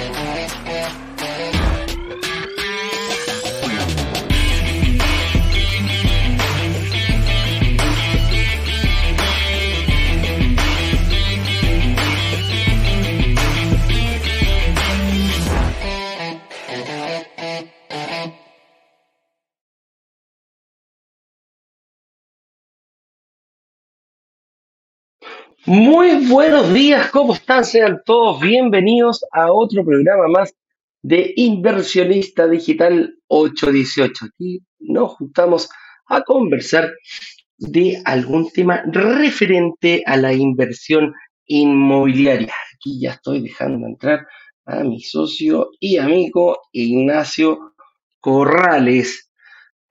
[0.00, 1.09] eh, eh.
[25.66, 27.66] Muy buenos días, ¿cómo están?
[27.66, 30.54] Sean todos bienvenidos a otro programa más
[31.02, 34.24] de Inversionista Digital 818.
[34.24, 35.68] Aquí nos juntamos
[36.06, 36.90] a conversar
[37.58, 41.12] de algún tema referente a la inversión
[41.44, 42.54] inmobiliaria.
[42.74, 44.26] Aquí ya estoy dejando entrar
[44.64, 47.74] a mi socio y amigo Ignacio
[48.18, 49.30] Corrales,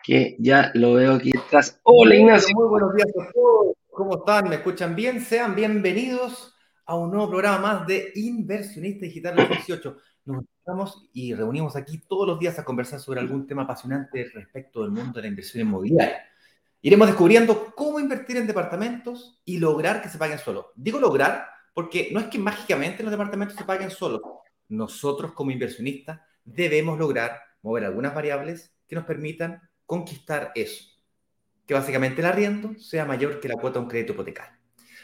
[0.03, 1.79] que ya lo veo aquí detrás.
[1.83, 2.55] Hola Ignacio.
[2.55, 3.78] Muy buenos días a todos.
[3.99, 4.47] ¿Cómo están?
[4.47, 5.19] ¿Me escuchan bien?
[5.19, 9.97] Sean bienvenidos a un nuevo programa más de Inversionista Digital 18.
[10.23, 14.83] Nos encontramos y reunimos aquí todos los días a conversar sobre algún tema apasionante respecto
[14.83, 16.23] del mundo de la inversión inmobiliaria.
[16.81, 20.67] Iremos descubriendo cómo invertir en departamentos y lograr que se paguen solos.
[20.77, 24.21] Digo lograr porque no es que mágicamente los departamentos se paguen solos.
[24.69, 30.98] Nosotros como inversionistas debemos lograr mover algunas variables que nos permitan conquistar eso
[31.69, 34.57] que básicamente el arriendo sea mayor que la cuota de un crédito hipotecario.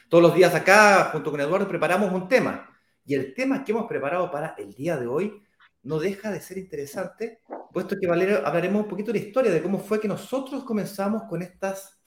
[0.10, 2.68] Todos los días acá, junto con Eduardo, preparamos un tema.
[3.06, 5.44] Y el tema que hemos preparado para el día de hoy
[5.84, 9.78] no deja de ser interesante, puesto que hablaremos un poquito de la historia, de cómo
[9.78, 12.00] fue que nosotros comenzamos con, estas,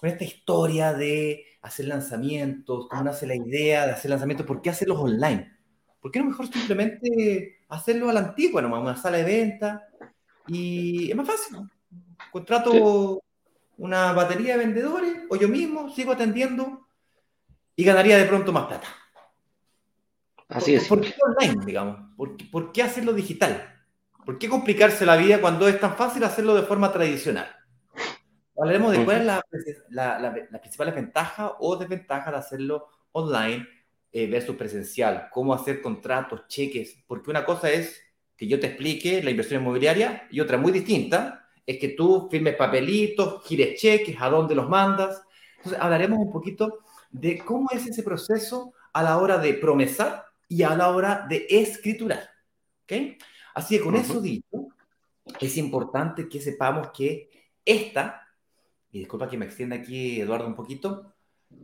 [0.00, 4.70] con esta historia de hacer lanzamientos, cómo nace la idea de hacer lanzamientos, por qué
[4.70, 5.48] hacerlos online.
[6.00, 9.86] ¿Por qué no mejor simplemente hacerlo a la antigua, nomás, una sala de venta?
[10.48, 11.58] Y es más fácil.
[12.32, 13.22] Contrato
[13.82, 16.86] una batería de vendedores o yo mismo sigo atendiendo
[17.74, 18.86] y ganaría de pronto más plata.
[20.48, 20.86] Así es.
[20.86, 21.98] ¿Por qué online, digamos?
[22.16, 23.82] ¿Por qué, hacerlo digital?
[24.24, 27.48] ¿Por qué complicarse la vida cuando es tan fácil hacerlo de forma tradicional?
[28.56, 33.66] Hablaremos de cuál es la, la, principal ventaja o desventaja de hacerlo online
[34.12, 35.28] eh, versus presencial.
[35.32, 37.02] Cómo hacer contratos, cheques.
[37.08, 38.00] Porque una cosa es
[38.36, 42.56] que yo te explique la inversión inmobiliaria y otra muy distinta es que tú firmes
[42.56, 45.22] papelitos, gires cheques, a dónde los mandas.
[45.58, 46.80] Entonces, hablaremos un poquito
[47.10, 51.46] de cómo es ese proceso a la hora de promesar y a la hora de
[51.48, 52.28] escriturar.
[52.84, 53.18] ¿okay?
[53.54, 54.68] Así que con eso dicho,
[55.40, 57.30] es importante que sepamos que
[57.64, 58.28] esta,
[58.90, 61.14] y disculpa que me extienda aquí, Eduardo, un poquito,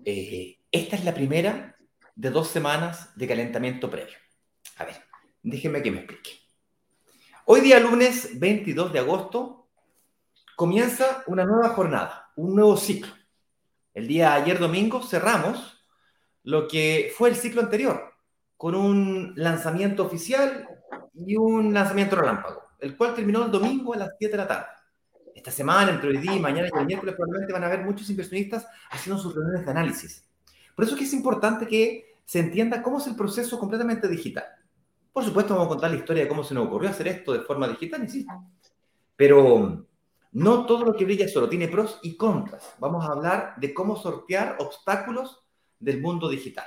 [0.04, 1.76] eh, esta es la primera
[2.14, 4.16] de dos semanas de calentamiento previo.
[4.76, 4.96] A ver,
[5.42, 6.30] déjenme que me explique.
[7.46, 9.67] Hoy día lunes 22 de agosto
[10.58, 13.12] comienza una nueva jornada, un nuevo ciclo.
[13.94, 15.84] El día ayer domingo cerramos
[16.42, 18.02] lo que fue el ciclo anterior,
[18.56, 20.68] con un lanzamiento oficial
[21.14, 24.66] y un lanzamiento relámpago, el cual terminó el domingo a las 7 de la tarde.
[25.32, 28.10] Esta semana, entre hoy día y mañana y el miércoles, probablemente van a haber muchos
[28.10, 30.28] inversionistas haciendo sus reuniones de análisis.
[30.74, 34.46] Por eso es que es importante que se entienda cómo es el proceso completamente digital.
[35.12, 37.42] Por supuesto, vamos a contar la historia de cómo se nos ocurrió hacer esto de
[37.42, 38.32] forma digital, insisto.
[39.14, 39.87] Pero
[40.38, 42.76] no todo lo que brilla solo tiene pros y contras.
[42.78, 45.44] Vamos a hablar de cómo sortear obstáculos
[45.80, 46.64] del mundo digital.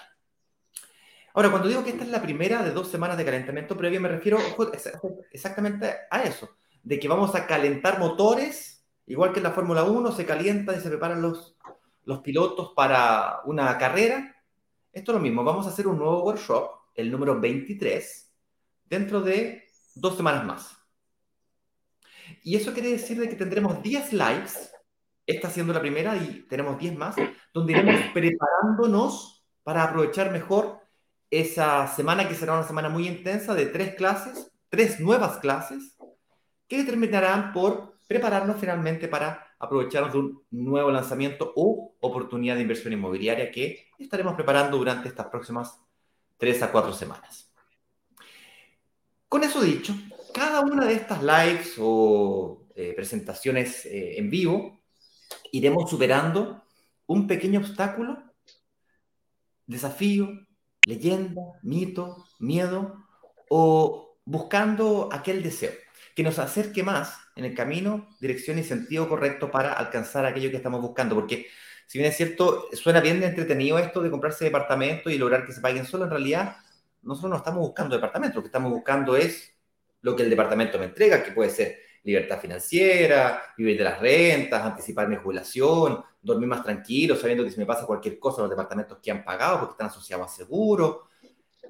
[1.33, 4.09] Ahora, cuando digo que esta es la primera de dos semanas de calentamiento previo, me
[4.09, 4.39] refiero
[5.31, 6.49] exactamente a eso,
[6.83, 10.81] de que vamos a calentar motores, igual que en la Fórmula 1, se calientan y
[10.81, 11.55] se preparan los,
[12.03, 14.35] los pilotos para una carrera.
[14.91, 18.33] Esto es lo mismo, vamos a hacer un nuevo workshop, el número 23,
[18.89, 19.63] dentro de
[19.95, 20.80] dos semanas más.
[22.43, 24.71] Y eso quiere decir de que tendremos 10 lives,
[25.25, 27.15] esta siendo la primera y tenemos 10 más,
[27.53, 30.79] donde iremos preparándonos para aprovechar mejor
[31.29, 35.97] esa semana que será una semana muy intensa de tres clases, tres nuevas clases,
[36.67, 42.91] que terminarán por prepararnos finalmente para aprovecharnos de un nuevo lanzamiento o oportunidad de inversión
[42.91, 45.79] inmobiliaria que estaremos preparando durante estas próximas
[46.37, 47.51] tres a cuatro semanas.
[49.29, 49.95] Con eso dicho,
[50.33, 54.81] cada una de estas lives o eh, presentaciones eh, en vivo
[55.51, 56.63] iremos superando
[57.07, 58.23] un pequeño obstáculo,
[59.65, 60.29] desafío,
[60.85, 63.05] leyenda, mito, miedo
[63.49, 65.71] o buscando aquel deseo
[66.15, 70.57] que nos acerque más en el camino, dirección y sentido correcto para alcanzar aquello que
[70.57, 71.15] estamos buscando.
[71.15, 71.47] Porque
[71.87, 75.61] si bien es cierto, suena bien entretenido esto de comprarse departamento y lograr que se
[75.61, 76.57] paguen solo, en realidad
[77.01, 79.53] nosotros no estamos buscando departamento, lo que estamos buscando es
[80.01, 84.63] lo que el departamento me entrega, que puede ser libertad financiera, vivir de las rentas,
[84.63, 88.97] anticipar mi jubilación, dormir más tranquilo, sabiendo que si me pasa cualquier cosa, los departamentos
[89.01, 91.07] que han pagado porque están asociados a seguro.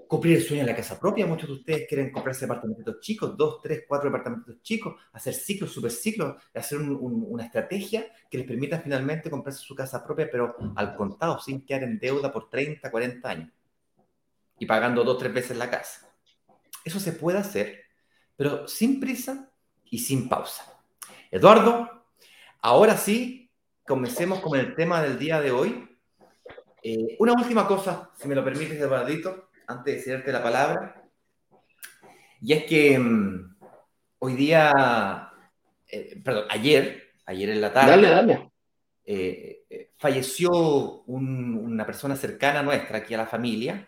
[0.08, 1.26] cumplir el sueño de la casa propia.
[1.26, 6.36] Muchos de ustedes quieren comprarse departamentos chicos, dos, tres, cuatro departamentos chicos, hacer ciclos, superciclos,
[6.54, 11.66] hacer una estrategia que les permita finalmente comprarse su casa propia, pero al contado, sin
[11.66, 13.50] quedar en deuda por 30, 40 años
[14.62, 16.08] y pagando dos, tres veces la casa.
[16.86, 17.81] Eso se puede hacer,
[18.42, 19.52] pero sin prisa
[19.92, 20.66] y sin pausa.
[21.30, 22.08] Eduardo,
[22.60, 23.52] ahora sí,
[23.86, 25.88] comencemos con el tema del día de hoy.
[26.82, 31.04] Eh, una última cosa, si me lo permites, Eduardito antes de cederte la palabra.
[32.42, 33.58] Y es que mm,
[34.18, 35.32] hoy día,
[35.88, 38.50] eh, perdón, ayer, ayer en la tarde,
[39.06, 40.50] eh, eh, falleció
[41.04, 43.88] una persona cercana a nuestra, aquí a la familia,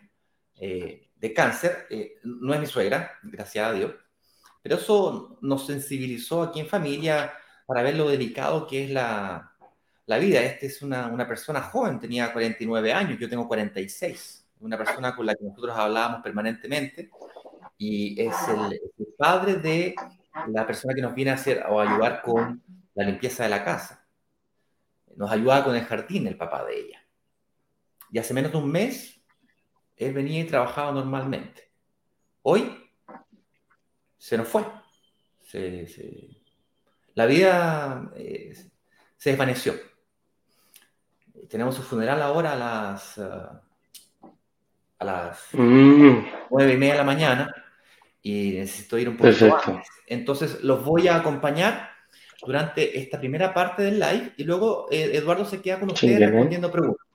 [0.56, 1.88] de cáncer.
[2.22, 4.03] no es mi suegra, gracias a Dios.
[4.64, 7.34] Pero eso nos sensibilizó aquí en familia
[7.68, 9.54] para ver lo delicado que es la,
[10.08, 10.42] la vida.
[10.42, 15.26] Esta es una, una persona joven, tenía 49 años, yo tengo 46 una persona con
[15.26, 17.12] la que nosotros hablábamos permanentemente
[17.78, 18.80] y es el,
[19.18, 19.96] padre de
[20.48, 22.64] la persona que nos viene a hacer o ayudar con
[22.96, 24.08] la limpieza de la casa.
[25.16, 27.06] Nos ayudaba con el jardín el papá de ella.
[28.12, 29.22] Y hace menos de un mes,
[29.98, 31.72] él venía y trabajaba normalmente.
[32.42, 32.83] Hoy
[34.24, 34.64] se nos fue.
[37.16, 38.56] la vida eh,
[39.18, 39.74] se desvaneció.
[41.50, 43.62] Tenemos su funeral ahora a las ah,
[44.98, 46.26] a las mm.
[46.50, 47.56] nueve y media de la mañana
[48.22, 49.90] y necesito ir un poco antes.
[50.08, 51.90] Entonces los voy a acompañar
[52.46, 56.72] durante esta primera parte del live y luego eh, Eduardo se queda con ustedes respondiendo
[56.72, 57.06] preguntas.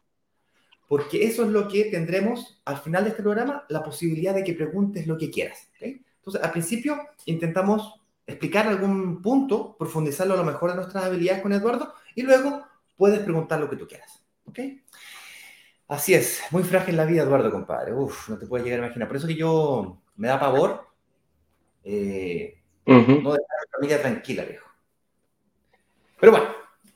[0.87, 4.53] Porque eso es lo que tendremos al final de este programa, la posibilidad de que
[4.53, 5.71] preguntes lo que quieras.
[6.29, 11.55] Entonces, al principio intentamos explicar algún punto, profundizarlo a lo mejor de nuestras habilidades con
[11.55, 12.67] Eduardo y luego
[12.99, 14.23] puedes preguntar lo que tú quieras.
[14.45, 14.59] ¿ok?
[15.89, 17.95] Así es, muy frágil la vida, Eduardo, compadre.
[17.95, 19.09] Uf, no te puedes llegar a imaginar.
[19.09, 20.87] Por eso que yo me da pavor
[21.83, 24.69] eh, no dejar a la familia tranquila, viejo.
[26.21, 26.49] Pero bueno,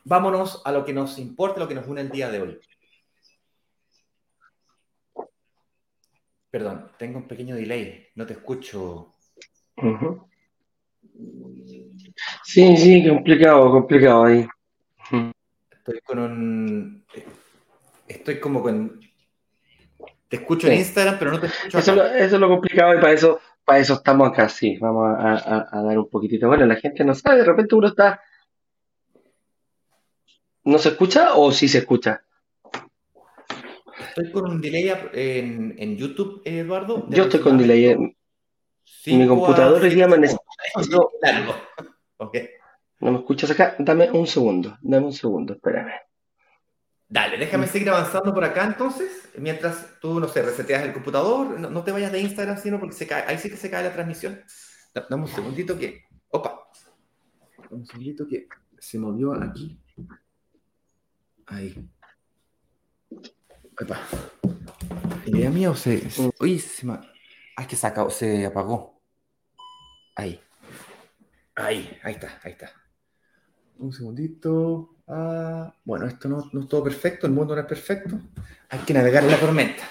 [0.05, 2.61] vámonos a lo que nos importa, lo que nos une el día de hoy.
[6.51, 9.12] Perdón, tengo un pequeño delay, no te escucho.
[12.45, 14.47] Sí, sí, complicado, complicado ahí.
[15.71, 17.03] Estoy con un
[18.13, 19.01] estoy como con...
[20.29, 21.79] Te escucho en Instagram, pero no te escucho.
[21.79, 24.79] Eso, eso, es lo complicado y para eso, para eso estamos acá, sí.
[24.79, 26.49] Vamos a, dar un poquitito.
[26.49, 28.21] Bueno, la gente no sabe, de repente uno está...
[30.65, 32.23] ¿No se escucha o sí se escucha?
[34.09, 37.07] Estoy con un delay en, en YouTube, Eduardo.
[37.11, 38.15] Yo estoy con delay.
[39.07, 40.37] Mi computador ya amanece.
[40.91, 41.11] No,
[42.19, 42.51] okay.
[43.01, 43.75] no me escuchas acá.
[43.79, 44.79] Dame un segundo.
[44.81, 45.93] Dame un segundo, espérame.
[47.13, 51.85] Dale, déjame seguir avanzando por acá entonces, mientras tú, no sé, reseteas el computador, no,
[51.85, 54.41] te vayas de Instagram, sino porque se cae, ahí sí que se cae la transmisión.
[54.95, 56.67] Dame un segundito que, opa,
[57.69, 58.49] un segundito que
[58.79, 59.79] se movió aquí.
[61.45, 61.87] Ahí.
[63.79, 64.01] Opa.
[65.27, 66.03] ¿Idea mía o se,
[66.41, 66.99] uy, se me,
[67.57, 69.01] ay, que se, se apagó.
[70.17, 70.41] Ahí.
[71.55, 72.73] Ahí, ahí está, ahí está.
[73.79, 74.97] Un segundito.
[75.07, 78.19] Ah, bueno, esto no, es todo perfecto, el mundo no es perfecto,
[78.69, 79.83] hay que navegar en la tormenta.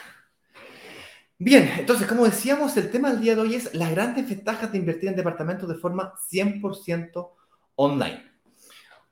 [1.37, 4.77] Bien, entonces, como decíamos, el tema del día de hoy es las grandes ventajas de
[4.77, 7.31] invertir en departamentos de forma 100%
[7.75, 8.23] online.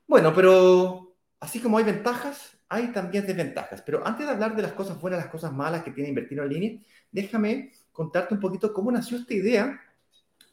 [0.06, 3.82] Bueno, pero así como hay ventajas, hay también desventajas.
[3.82, 6.48] Pero antes de hablar de las cosas buenas, las cosas malas que tiene invertir en
[6.48, 6.80] línea,
[7.10, 9.78] déjame contarte un poquito cómo nació esta idea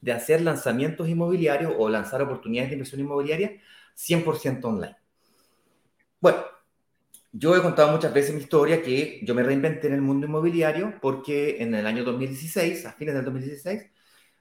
[0.01, 3.53] de hacer lanzamientos inmobiliarios o lanzar oportunidades de inversión inmobiliaria
[3.95, 4.97] 100% online.
[6.19, 6.43] Bueno,
[7.31, 10.95] yo he contado muchas veces mi historia que yo me reinventé en el mundo inmobiliario
[11.01, 13.91] porque en el año 2016, a fines del 2016,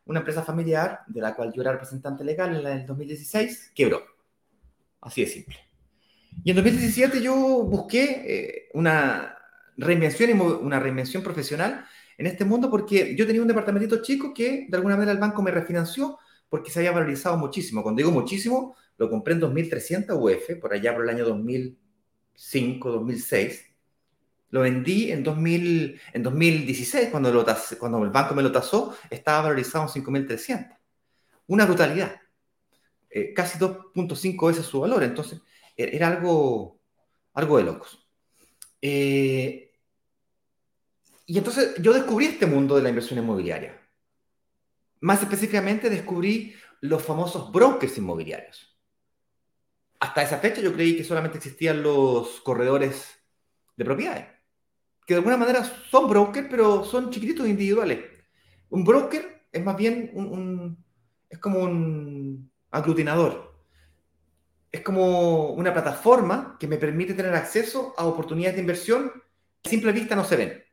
[0.07, 4.03] una empresa familiar de la cual yo era representante legal en el 2016 quebró.
[5.01, 5.59] Así de simple.
[6.43, 9.39] Y en 2017 yo busqué eh, una
[9.77, 11.87] reinvención, una reinvención profesional
[12.19, 15.43] en este mundo porque yo tenía un departamentito chico que de alguna manera el banco
[15.43, 16.19] me refinanció
[16.49, 17.83] porque se había valorizado muchísimo.
[17.83, 23.65] Cuando digo muchísimo, lo compré en 2.300 UF, por allá por el año 2005, 2006.
[24.51, 27.45] Lo vendí en, 2000, en 2016, cuando, lo
[27.79, 30.79] cuando el banco me lo tasó, estaba valorizado en 5.300.
[31.49, 32.21] Una brutalidad.
[33.11, 35.03] Eh, casi 2.5 veces su valor.
[35.03, 35.41] Entonces,
[35.77, 36.81] e-, era algo,
[37.35, 38.07] algo de locos.
[38.81, 39.66] Eh,
[41.26, 43.80] y entonces yo descubrí este mundo de la inversión inmobiliaria.
[45.00, 48.76] Más específicamente descubrí los famosos brokers inmobiliarios
[50.00, 53.18] hasta esa fecha yo creí que solamente existían los corredores
[53.76, 54.26] de propiedades.
[55.06, 58.00] que de alguna manera son brokers, pero son chiquititos individuales.
[58.71, 60.85] Un broker es más bien un,
[61.30, 63.54] es como un aglutinador.
[64.73, 69.12] Es como una plataforma que me permite tener acceso a oportunidades de inversión
[69.62, 70.64] que a simple vista no se ven.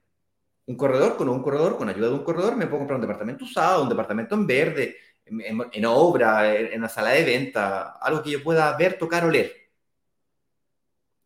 [0.66, 3.44] Un corredor, con un corredor, con ayuda de un corredor, me puedo comprar un departamento
[3.44, 8.44] usado, un departamento en verde, en, obra, en, una sala de venta, algo que yo
[8.44, 9.54] pueda ver, tocar o leer.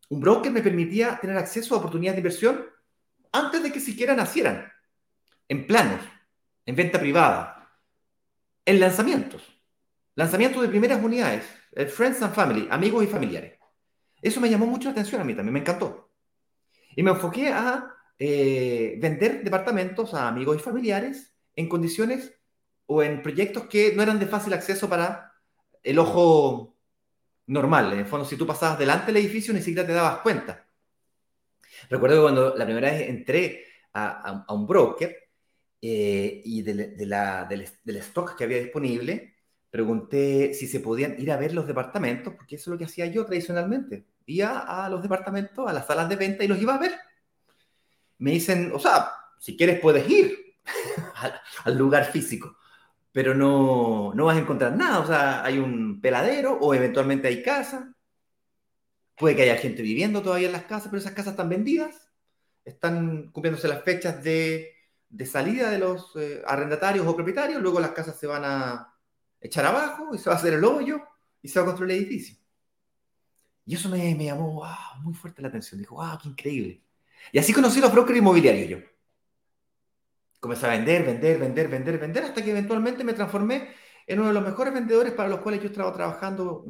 [0.08, 2.66] Un broker me permitía tener acceso a oportunidades de inversión
[3.32, 4.72] antes de que siquiera nacieran,
[5.48, 6.00] en planos,
[6.64, 7.70] en venta privada,
[8.64, 9.42] en lanzamientos,
[10.14, 13.58] lanzamientos de primeras unidades, el Friends and Family, amigos y familiares.
[14.20, 16.10] Eso me llamó mucho la atención a mí también, me encantó.
[16.96, 22.34] Y me enfoqué a eh, vender departamentos a amigos y familiares en condiciones
[22.86, 25.32] o en proyectos que no eran de fácil acceso para
[25.82, 26.76] el ojo
[27.46, 27.92] normal.
[27.92, 30.66] En el fondo, si tú pasabas delante del edificio, ni siquiera te dabas cuenta.
[31.90, 35.16] Recuerdo que cuando la primera vez entré a, un broker
[35.80, 39.34] eh, y de, la, del, stock que había disponible,
[39.70, 43.06] pregunté si se podían ir a ver los departamentos, porque eso es lo que hacía
[43.06, 44.06] yo tradicionalmente.
[44.26, 46.92] Iba a los departamentos, a las salas de venta y los iba a ver.
[48.18, 50.56] Me dicen, o sea, si quieres puedes ir
[51.64, 52.58] al lugar físico
[53.18, 55.00] pero no, no vas a encontrar nada.
[55.00, 57.92] O sea, hay un peladero o eventualmente hay casa.
[59.16, 62.08] Puede que haya gente viviendo todavía en las casas, pero esas casas están vendidas.
[62.64, 64.72] Están cumpliéndose las fechas de,
[65.08, 67.60] de salida de los eh, arrendatarios o propietarios.
[67.60, 68.94] Luego las casas se van a
[69.40, 71.02] echar abajo y se va a hacer el hoyo
[71.42, 72.36] y se va a construir el edificio.
[73.64, 74.64] Y eso me, me llamó
[75.02, 75.80] muy fuerte la atención.
[75.80, 76.82] Dijo, wow, qué increíble.
[77.32, 78.78] Y así conocí los brokers inmobiliarios yo
[80.40, 83.68] comencé a vender, vender, vender, vender, vender, hasta que eventualmente me transformé
[84.06, 86.64] en uno de los mejores vendedores para los cuales yo estaba trabajando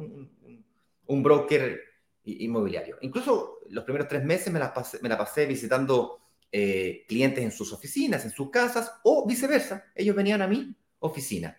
[1.05, 1.79] un, broker
[2.23, 2.97] inmobiliario.
[3.01, 6.19] Incluso los primeros tres meses me la pasé, me la pasé visitando
[6.51, 9.85] eh, clientes en sus oficinas, en sus casas, o viceversa.
[9.95, 11.57] Ellos venían a mi oficina.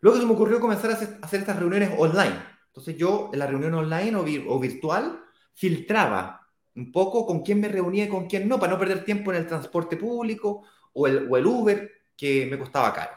[0.00, 2.36] Luego se me ocurrió comenzar a hacer, estas reuniones online.
[2.66, 5.24] Entonces yo en la reunión online o virtual
[5.54, 6.43] filtraba
[6.76, 9.38] un poco con quién me reunía y con quién no, para no perder tiempo en
[9.38, 13.12] el transporte público o el, o Uber, que me costaba caro.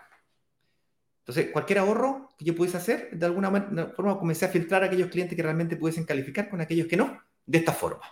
[1.19, 3.51] Entonces, cualquier ahorro que yo pudiese hacer, de alguna
[3.95, 7.21] forma comencé a filtrar a aquellos clientes que realmente pudiesen calificar con aquellos que no,
[7.45, 8.05] de esta forma.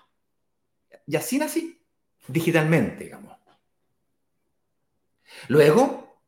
[1.08, 1.82] Y así nací,
[2.28, 3.38] digitalmente, digamos.
[5.48, 6.20] Luego,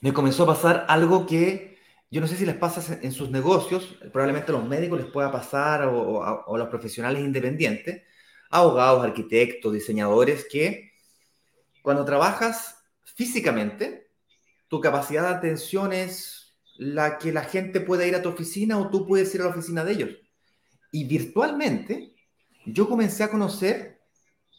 [0.00, 1.76] me comenzó a pasar algo que
[2.10, 5.30] yo no sé si les pasa en sus negocios, probablemente a los médicos les pueda
[5.30, 8.02] pasar o, o a los profesionales independientes,
[8.56, 10.92] abogados, arquitectos, diseñadores, que
[11.82, 14.10] cuando trabajas físicamente,
[14.68, 18.90] tu capacidad de atención es la que la gente puede ir a tu oficina o
[18.90, 20.10] tú puedes ir a la oficina de ellos.
[20.90, 22.14] Y virtualmente,
[22.66, 24.00] yo comencé a conocer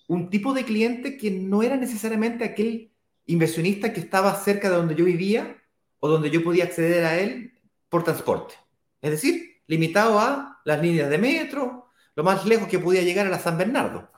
[0.08, 2.94] un tipo de cliente que no era necesariamente aquel
[3.26, 5.62] inversionista que estaba cerca de donde yo vivía
[6.00, 7.54] o donde yo podía acceder a él
[7.90, 8.56] por transporte.
[9.02, 11.87] Es decir, limitado a las líneas de metro,
[12.18, 14.10] lo más lejos que podía llegar era San Bernardo.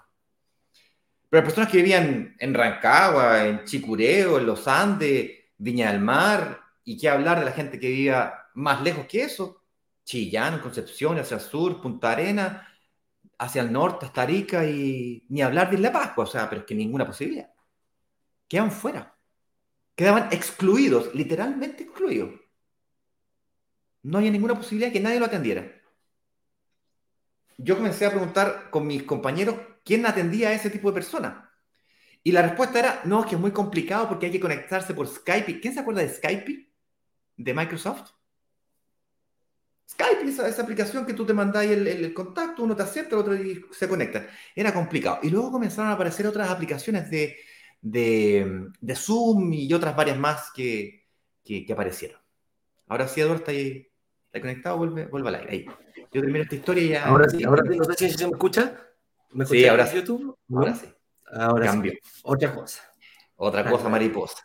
[1.29, 6.61] Pero las personas que vivían en Rancagua, en Chicureo, en Los Andes, Viña del Mar,
[6.85, 9.65] y qué hablar de la gente que vivía más lejos que eso,
[10.05, 12.69] Chillán, Concepción, hacia el sur, Punta Arena,
[13.37, 16.67] hacia el norte, hasta Arica, y ni hablar de La Pascua, o sea, pero es
[16.67, 17.51] que ninguna posibilidad.
[18.47, 19.13] Quedaban fuera.
[19.93, 22.31] Quedaban excluidos, literalmente excluidos.
[24.03, 25.78] No había ninguna posibilidad que nadie lo atendiera
[27.61, 31.43] yo comencé a preguntar con mis compañeros quién atendía a ese tipo de personas.
[32.23, 35.07] Y la respuesta era, no, es que es muy complicado porque hay que conectarse por
[35.07, 35.59] Skype.
[35.59, 36.69] ¿Quién se acuerda de Skype?
[37.35, 38.11] De Microsoft.
[39.89, 43.33] Skype, esa, esa aplicación que tú te mandáis el, contacto, uno te acepta, el otro
[43.71, 44.27] se conecta.
[44.55, 45.19] Era complicado.
[45.23, 47.37] Y luego comenzaron a aparecer otras aplicaciones de,
[47.81, 51.07] de, de Zoom y otras varias más que,
[51.43, 52.21] que, aparecieron.
[52.87, 53.87] Ahora sí, Eduardo, está ahí,
[54.31, 55.51] conectado, vuelve, vuelve al aire.
[55.51, 55.65] Ahí.
[56.11, 57.05] Yo termino esta historia y ya.
[57.05, 58.75] Ahora sí, ahora sí, no sé si se me escucha.
[59.31, 59.97] ¿Me sí, ahora sí.
[59.97, 60.37] YouTube?
[60.51, 60.87] Ahora sí.
[61.31, 61.93] Ahora Cambio.
[62.23, 62.81] Otra cosa.
[63.35, 64.43] Otra cosa mariposa.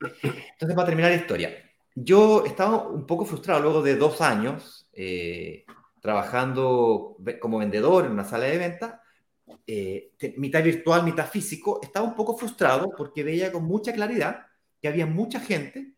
[0.00, 1.54] Entonces, para terminar la historia,
[1.94, 5.64] yo estaba un poco frustrado luego de dos años eh,
[6.00, 9.00] trabajando como vendedor en una sala de venta,
[9.66, 11.80] eh, mitad virtual, mitad físico.
[11.82, 14.46] Estaba un poco frustrado porque veía con mucha claridad
[14.82, 15.94] que había mucha gente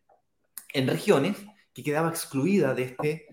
[0.73, 1.35] en regiones
[1.73, 3.27] que quedaba excluida de este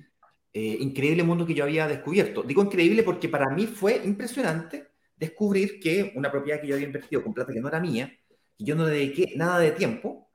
[0.55, 2.43] eh, increíble mundo que yo había descubierto.
[2.43, 7.23] Digo increíble porque para mí fue impresionante descubrir que una propiedad que yo había invertido
[7.23, 8.11] con plata que no era mía,
[8.57, 10.31] y yo no dediqué nada de tiempo,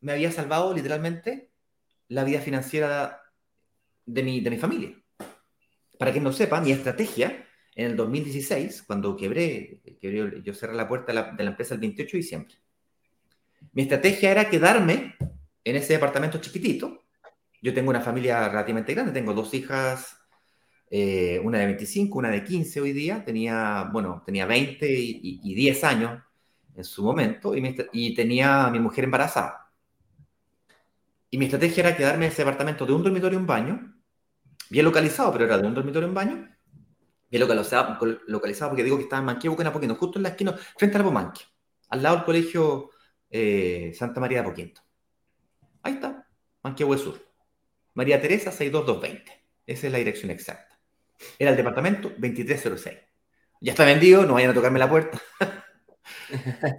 [0.00, 1.50] me había salvado literalmente
[2.08, 3.20] la vida financiera
[4.04, 4.94] de mi, de mi familia.
[5.98, 9.80] Para que no sepa, mi estrategia en el 2016, cuando quebré,
[10.44, 12.54] yo cerré la puerta de la, empresa el 28 de diciembre.
[13.72, 15.16] Mi estrategia era quedarme
[15.64, 17.04] en ese departamento chiquitito.
[17.62, 20.16] Yo tengo una familia relativamente grande, tengo dos hijas,
[20.90, 25.84] eh, una de 25, una de 15 hoy día, tenía, bueno, tenía 20 y, 10
[25.84, 26.20] años
[26.74, 29.70] en su momento, y, tenía mi mujer embarazada.
[31.30, 33.94] Y mi estrategia era quedarme en ese departamento de un dormitorio y un baño,
[34.68, 36.48] bien localizado, pero era de un dormitorio y un baño,
[37.30, 40.96] bien localizado, localizado porque digo que estaba en Manquehue, Apoquinto, justo en la esquina, frente
[40.96, 41.42] al Bomanque,
[41.90, 42.90] al lado del colegio
[43.30, 44.82] eh, Santa María de Apoquinto.
[45.82, 46.28] Ahí está,
[46.62, 47.31] Manquehue Sur.
[47.94, 49.42] María Teresa 62220.
[49.66, 50.78] Esa es la dirección exacta.
[51.38, 52.98] Era el departamento 2306.
[53.60, 55.20] Ya está vendido, no vayan a tocarme la puerta.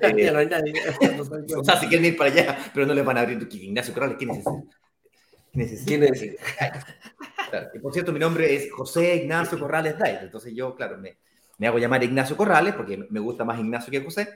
[0.02, 0.74] Eh, no hay nadie.
[1.58, 3.48] o sea, si quieren ir para allá, pero no les van a abrir.
[3.52, 5.86] Ignacio Corrales, ¿quién es ese?
[5.86, 6.38] ¿Quién es ese?
[7.74, 10.18] Y por cierto, mi nombre es José Ignacio Corrales Day.
[10.22, 11.18] Entonces yo, claro, me,
[11.58, 14.28] me, hago llamar Ignacio Corrales porque me gusta más Ignacio que José,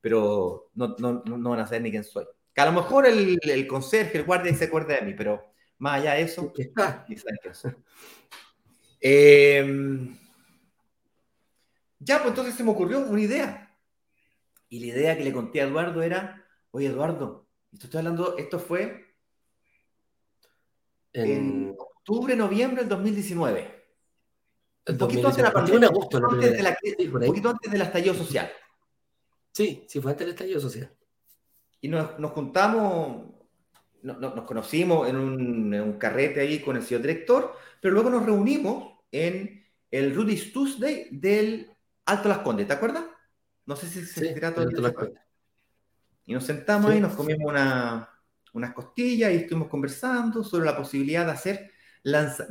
[0.00, 2.24] pero no, no, no van a saber ni quién soy.
[2.54, 5.51] Que a lo mejor el, el conserje, el guardia se acuerda de mí, pero
[5.82, 6.52] más allá de eso,
[9.00, 9.64] eh,
[11.98, 13.76] ya, pues entonces se me ocurrió una idea.
[14.68, 18.60] Y la idea que le conté a Eduardo era, oye Eduardo, esto estoy hablando, esto
[18.60, 19.16] fue
[21.12, 23.84] en, octubre, noviembre del 2019.
[24.86, 28.52] Un poquito antes de la pandemia, un poquito antes del estallido social.
[29.50, 30.96] Sí, sí, fue antes del estallido social.
[31.80, 33.32] Y nos, nos juntamos,
[34.02, 39.64] nos conocimos en un, carrete ahí con el señor director, pero luego nos reunimos en
[39.90, 41.70] el Rudy's Tuesday del
[42.06, 43.04] Alto Las Condes, ¿te acuerdas?
[43.66, 45.14] No sé si se sí, todo el
[46.26, 48.08] Y nos sentamos ahí, nos comimos una,
[48.52, 51.70] unas costillas y estuvimos conversando sobre la posibilidad de hacer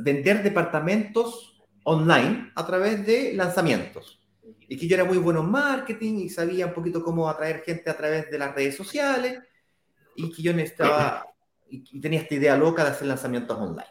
[0.00, 4.20] vender departamentos online a través de lanzamientos.
[4.68, 7.90] Y que yo era muy bueno en marketing y sabía un poquito cómo atraer gente
[7.90, 9.40] a través de las redes sociales
[10.16, 11.26] y que yo necesitaba
[11.80, 13.88] y tenía esta idea loca de hacer lanzamientos online.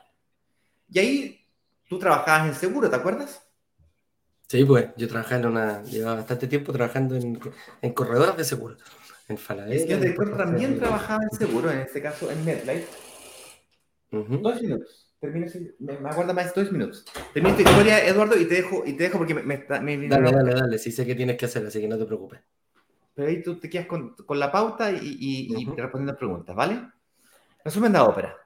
[0.90, 1.46] Y ahí
[1.88, 3.48] tú trabajabas en seguro, ¿te acuerdas?
[4.48, 7.40] Sí, pues yo trabajaba en una, llevaba bastante tiempo trabajando en,
[7.82, 8.76] en corredores de seguro,
[9.30, 9.86] en Falabella.
[9.86, 12.88] Yo después también trabajaba en seguro, en este caso en NetLife.
[14.12, 15.08] Dos minutos.
[15.22, 15.46] Termino,
[15.80, 17.06] me, me aguarda más dos minutos.
[17.34, 20.32] Termino tu historia, Eduardo, y te dejo, y te dejo porque me, me, me Dale,
[20.32, 22.42] dale, dale, sí sé qué tienes que hacer, así que no te preocupes.
[23.14, 26.90] Pero ahí tú te quedas con, con la pauta y, y, y respondiendo preguntas, ¿vale?
[27.64, 28.38] Resumen de ópera.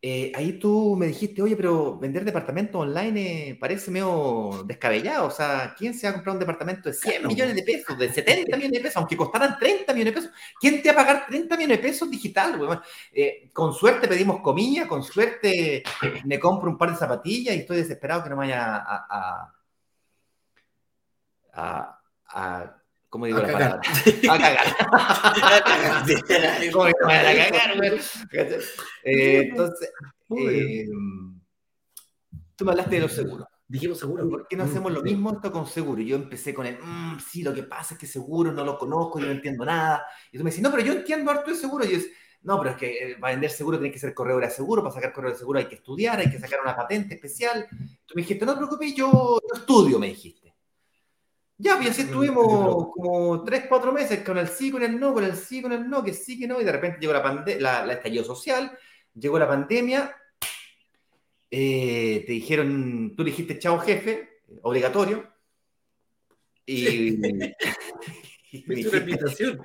[0.00, 5.26] Eh, ahí tú me dijiste, oye, pero vender departamento online parece medio descabellado.
[5.26, 8.12] O sea, ¿quién se va a comprar un departamento de 100 millones de pesos, de
[8.12, 10.36] 70 millones de pesos, aunque costaran 30 millones de pesos?
[10.60, 12.80] ¿Quién te va a pagar 30 millones de pesos digital?
[13.12, 15.82] Eh, con suerte pedimos comida, con suerte
[16.24, 19.52] me compro un par de zapatillas y estoy desesperado que no vaya a,
[21.52, 22.77] a, a
[23.08, 23.80] ¿Cómo digo a la cagar.
[23.80, 24.34] palabra?
[24.34, 24.72] A cagar.
[26.72, 28.00] ¿Cómo a cagar, güey?
[29.04, 29.90] Eh, entonces,
[30.38, 30.86] eh,
[32.54, 33.46] tú me hablaste de los seguros.
[33.66, 34.28] Dijimos seguro.
[34.28, 36.00] ¿Por qué no hacemos lo mismo esto con seguro?
[36.02, 39.20] Yo empecé con el, mmm, sí, lo que pasa es que seguro no lo conozco,
[39.20, 40.06] yo no entiendo nada.
[40.32, 41.84] Y tú me dices, no, pero yo entiendo harto de seguro.
[41.84, 44.50] Y yo dices, no, pero es que para vender seguro tiene que ser corredor de
[44.50, 47.66] seguro, para sacar corredor de seguro hay que estudiar, hay que sacar una patente especial.
[48.06, 50.47] Tú me dijiste, no te preocupes, yo, yo estudio, me dijiste.
[51.60, 52.46] Ya, pues así estuvimos
[52.94, 55.90] como tres, cuatro meses con el sí, con el no, con el sí, con el
[55.90, 58.78] no, que sí, que no, y de repente llegó la, pandemia, la, estallido social,
[59.12, 60.14] llegó la pandemia,
[61.50, 65.28] eh, te dijeron, tú dijiste chao jefe, obligatorio,
[66.64, 67.56] y, me,
[68.52, 69.60] dijiste, invitación.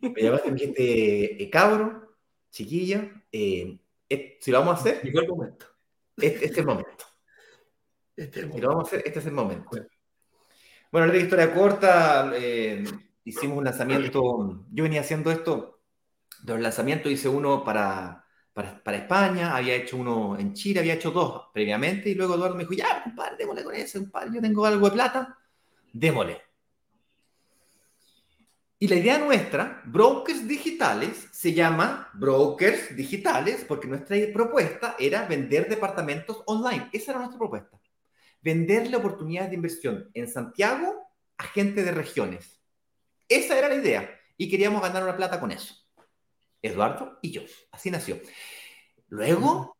[0.00, 2.14] me llamaste me dijiste, eh, cabro,
[2.52, 3.80] chiquilla, eh,
[4.38, 5.66] si lo vamos a hacer, llegó el momento.
[6.16, 7.04] Este, este es el momento.
[8.14, 9.68] Este Si lo vamos a hacer, este es el momento.
[9.70, 9.86] Bueno,
[10.92, 12.84] la historia corta, eh,
[13.24, 15.80] hicimos un lanzamiento, yo venía haciendo esto,
[16.42, 21.10] de los lanzamientos hice uno para, para, España, había hecho uno en Chile, había hecho
[21.10, 24.66] dos previamente, y luego Eduardo me dijo, ya, compadre, démosle con ese, compadre, yo tengo
[24.66, 25.38] algo de plata,
[25.92, 26.42] démosle.
[28.78, 35.68] Y la idea nuestra, brokers digitales, se llama brokers digitales porque nuestra propuesta era vender
[35.68, 36.90] departamentos online.
[36.92, 37.81] Esa era nuestra propuesta
[38.42, 42.60] venderle oportunidades de inversión en Santiago a gente de regiones.
[43.28, 45.74] Esa era la idea y queríamos ganar una plata con eso.
[46.60, 47.42] Eduardo y yo.
[47.70, 48.20] Así nació.
[49.08, 49.76] Luego,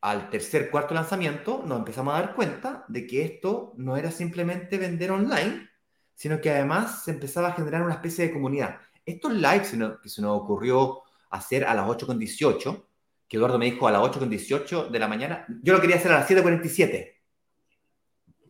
[0.00, 4.78] al tercer, cuarto lanzamiento, nos empezamos a dar cuenta de que esto no era simplemente
[4.78, 5.68] vender online,
[6.14, 8.80] sino que además se empezaba a generar una especie de comunidad.
[9.04, 12.84] Estos lives que se nos ocurrió hacer a las 8.18,
[13.28, 16.20] que Eduardo me dijo a las 8.18 de la mañana, yo lo quería hacer a
[16.20, 17.19] las 7.47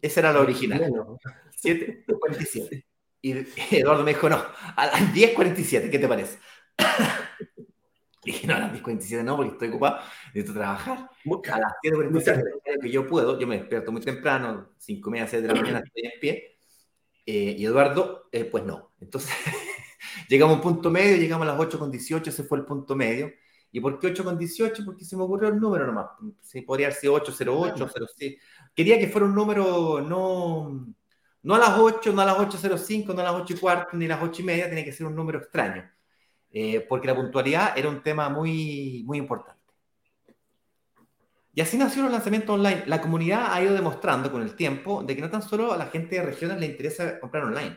[0.02, 0.80] Esa era la original.
[1.62, 2.84] 7.47.
[3.22, 3.32] Y
[3.70, 4.42] Eduardo me dijo, no,
[4.76, 6.38] a las 10.47, ¿qué te parece?
[8.24, 11.10] dije, no, a las 10.47 no, porque estoy ocupado, necesito trabajar.
[11.52, 15.48] A las 7.47 que yo puedo, yo me despierto muy temprano, 5 media, 6 de
[15.48, 16.58] la mañana, estoy en pie.
[17.26, 18.92] Eh, y Eduardo, eh, pues no.
[19.00, 19.30] Entonces,
[20.28, 23.30] llegamos a un punto medio, llegamos a las 8.18, ese fue el punto medio.
[23.72, 24.84] ¿Y por qué 8.18?
[24.84, 26.06] Porque se me ocurrió el número nomás.
[26.40, 28.36] Se podría ser 808, 06.
[28.74, 30.94] Quería que fuera un número no,
[31.42, 34.06] no a las 8, no a las 8.05, no a las 8 y cuarto, ni
[34.06, 35.90] a las 8 y media, tiene que ser un número extraño.
[36.52, 39.60] Eh, porque la puntualidad era un tema muy, muy importante.
[41.52, 42.84] Y así nació el lanzamiento online.
[42.86, 45.86] La comunidad ha ido demostrando con el tiempo de que no tan solo a la
[45.86, 47.76] gente de regiones le interesa comprar online.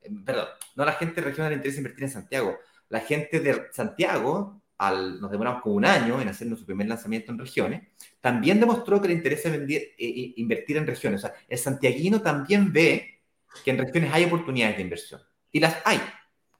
[0.00, 2.58] Eh, perdón, no a la gente de regiones le interesa invertir en Santiago.
[2.88, 7.38] La gente de Santiago nos demoramos como un año en hacer nuestro primer lanzamiento en
[7.38, 7.88] regiones,
[8.20, 11.24] también demostró que le interesa eh, eh, invertir en regiones.
[11.24, 13.22] O sea, el santiaguino también ve
[13.64, 15.20] que en regiones hay oportunidades de inversión.
[15.50, 16.00] Y las hay,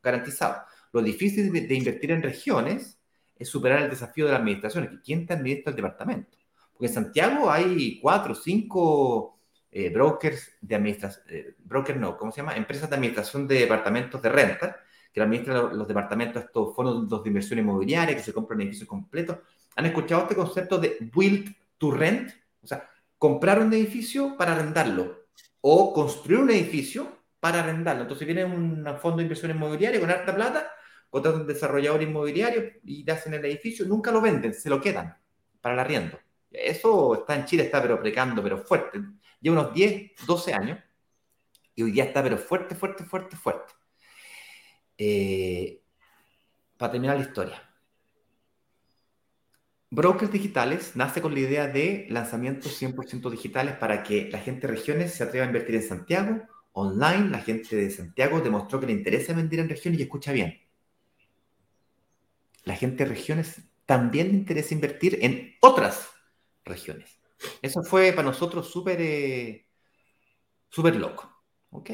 [0.02, 0.62] garantizado.
[0.92, 2.98] Lo difícil de, invertir en regiones
[3.38, 6.38] es superar el desafío de la administración, que quién te administra el departamento.
[6.72, 9.38] Porque en Santiago hay cuatro cinco
[9.70, 11.24] eh, brokers de administración,
[11.58, 12.56] brokers no, ¿cómo se llama?
[12.56, 14.76] Empresas de administración de departamentos de renta,
[15.16, 19.38] que administran los, departamentos, estos fondos de inversión inmobiliaria, que se compran edificios completos.
[19.76, 22.32] ¿Han escuchado este concepto de build to rent?
[22.62, 25.24] O sea, comprar un edificio para arrendarlo
[25.62, 27.08] o construir un edificio
[27.40, 28.02] para arrendarlo.
[28.02, 30.70] Entonces viene un fondo de inversión inmobiliaria con harta plata,
[31.08, 35.16] contratan un desarrollador inmobiliario y hacen el edificio, nunca lo venden, se lo quedan
[35.62, 36.18] para el arriendo.
[36.50, 39.00] Eso está en Chile, está pero precando, pero fuerte.
[39.40, 40.78] Lleva unos 10, 12 años
[41.74, 43.72] y hoy día está pero fuerte, fuerte, fuerte, fuerte.
[44.98, 45.82] Eh,
[46.76, 47.62] para terminar la historia.
[49.90, 54.74] Brokers Digitales nace con la idea de lanzamientos 100% digitales para que la gente de
[54.74, 56.42] regiones se atreva a invertir en Santiago.
[56.72, 60.60] Online, la gente de Santiago demostró que le interesa vender en regiones y escucha bien.
[62.64, 66.10] La gente de regiones también le interesa invertir en otras
[66.64, 67.18] regiones.
[67.62, 69.66] Eso fue para nosotros súper eh,
[70.68, 71.32] súper loco.
[71.70, 71.90] ¿Ok?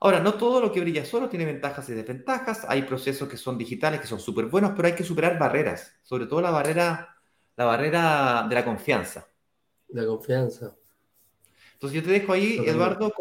[0.00, 2.64] Ahora, no todo lo que brilla solo tiene ventajas y desventajas.
[2.68, 6.26] Hay procesos que son digitales, que son súper buenos, pero hay que superar barreras, sobre
[6.26, 7.16] todo la barrera,
[7.56, 9.26] la barrera de la confianza.
[9.88, 10.76] La confianza.
[11.74, 13.12] Entonces yo te dejo ahí, Eduardo,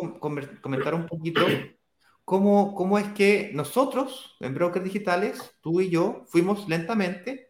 [0.59, 1.45] comentar un poquito
[2.25, 7.47] cómo, cómo es que nosotros, en Brokers Digitales, tú y yo, fuimos lentamente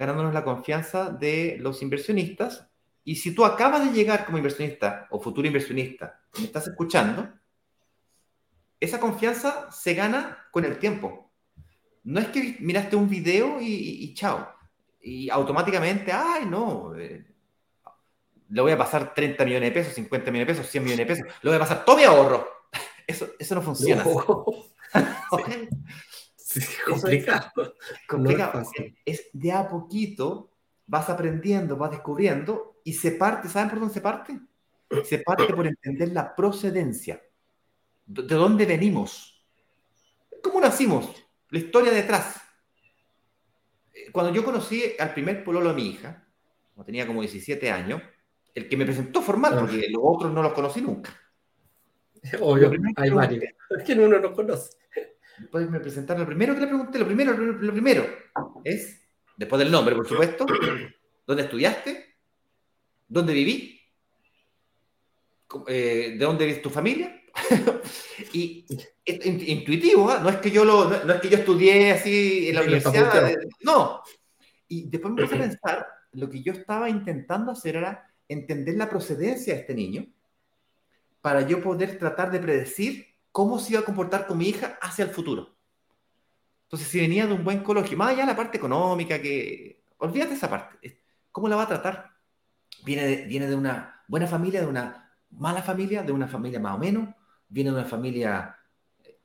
[0.00, 2.66] ganándonos la confianza de los inversionistas.
[3.04, 7.28] Y si tú acabas de llegar como inversionista o futuro inversionista, me estás escuchando,
[8.80, 11.30] esa confianza se gana con el tiempo.
[12.02, 14.48] No es que miraste un video y, chao.
[15.02, 17.26] Y automáticamente, ay, no, eh,
[18.48, 21.14] le voy a pasar 30 millones de pesos, 50 millones de pesos, 100 millones de
[21.14, 22.48] pesos, le voy a pasar todo mi ahorro.
[23.06, 24.04] Eso, eso no funciona.
[26.52, 26.78] Es
[28.08, 28.64] complicado.
[29.04, 30.50] Es, de a poquito,
[30.86, 34.40] vas aprendiendo, vas descubriendo y se parte, ¿saben por dónde se parte?
[35.04, 37.22] Se parte por entender la procedencia
[38.10, 39.40] de dónde venimos,
[40.42, 41.08] cómo nacimos,
[41.50, 42.40] la historia detrás.
[43.92, 46.26] Eh, cuando yo conocí al primer pololo de mi hija,
[46.74, 48.02] cuando tenía como 17 años,
[48.52, 51.16] el que me presentó formal, porque los otros no los conocí nunca.
[52.40, 53.44] Obvio, hay varios.
[53.70, 54.76] Es que uno no conoce.
[55.38, 58.06] Después me presentaron, lo primero que le pregunté, lo primero, lo primero
[58.64, 59.00] es,
[59.36, 60.44] después del nombre, por supuesto,
[61.26, 62.16] ¿dónde estudiaste?
[63.06, 63.80] ¿Dónde viví?
[65.68, 67.19] Eh, ¿De dónde es tu familia?
[68.32, 68.66] y
[69.06, 70.20] intuitivo, ¿ah?
[70.22, 74.02] no es que yo lo, no, es que yo estudié así en la universidad, no.
[74.68, 78.88] Y después me puse a pensar, lo que yo estaba intentando hacer era entender la
[78.88, 80.06] procedencia de este niño
[81.20, 85.04] para yo poder tratar de predecir cómo se iba a comportar con mi hija hacia
[85.04, 85.56] el futuro.
[86.64, 90.34] Entonces, si venía de un buen colegio, más allá de la parte económica, que olvídate
[90.34, 92.10] esa parte, ¿cómo la va a tratar?
[92.84, 96.76] Viene de, viene de una buena familia, de una mala familia, de una familia más
[96.76, 97.08] o menos,
[97.50, 98.56] viene de una familia...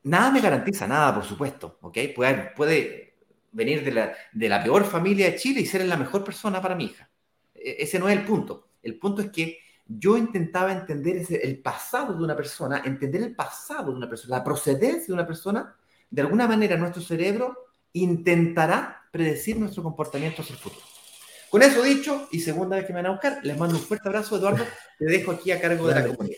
[0.03, 1.97] Nada me garantiza nada, por supuesto, ¿ok?
[2.15, 3.15] Puede, puede
[3.51, 6.75] venir de la, de la peor familia de Chile y ser la mejor persona para
[6.75, 7.09] mi hija.
[7.53, 8.69] E, ese no es el punto.
[8.83, 13.35] El punto es que yo intentaba entender ese, el pasado de una persona, entender el
[13.35, 15.75] pasado de una persona, la procedencia de una persona,
[16.09, 20.85] de alguna manera nuestro cerebro intentará predecir nuestro comportamiento hacia el futuro.
[21.49, 24.09] Con eso dicho, y segunda vez que me van a buscar, les mando un fuerte
[24.09, 24.65] abrazo, Eduardo.
[24.99, 26.37] Te dejo aquí a cargo de la comunidad.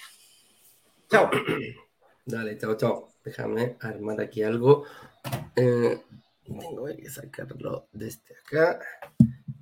[1.09, 1.31] Chao.
[2.25, 3.07] Dale, chao, chao.
[3.23, 4.83] Déjame armar aquí algo.
[5.55, 6.01] Eh,
[6.43, 8.79] tengo que sacarlo desde acá.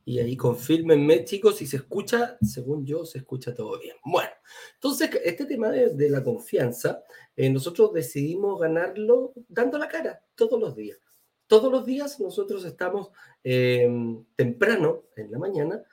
[0.03, 3.95] Y ahí confirmenme, chicos, si se escucha, según yo, se escucha todo bien.
[4.03, 4.31] Bueno,
[4.73, 7.03] entonces, este tema de, la confianza,
[7.36, 10.97] eh, nosotros decidimos ganarlo dando la cara todos los días.
[11.45, 13.12] Todos los días nosotros estamos
[13.43, 13.88] eh,
[14.36, 15.84] temprano en la mañana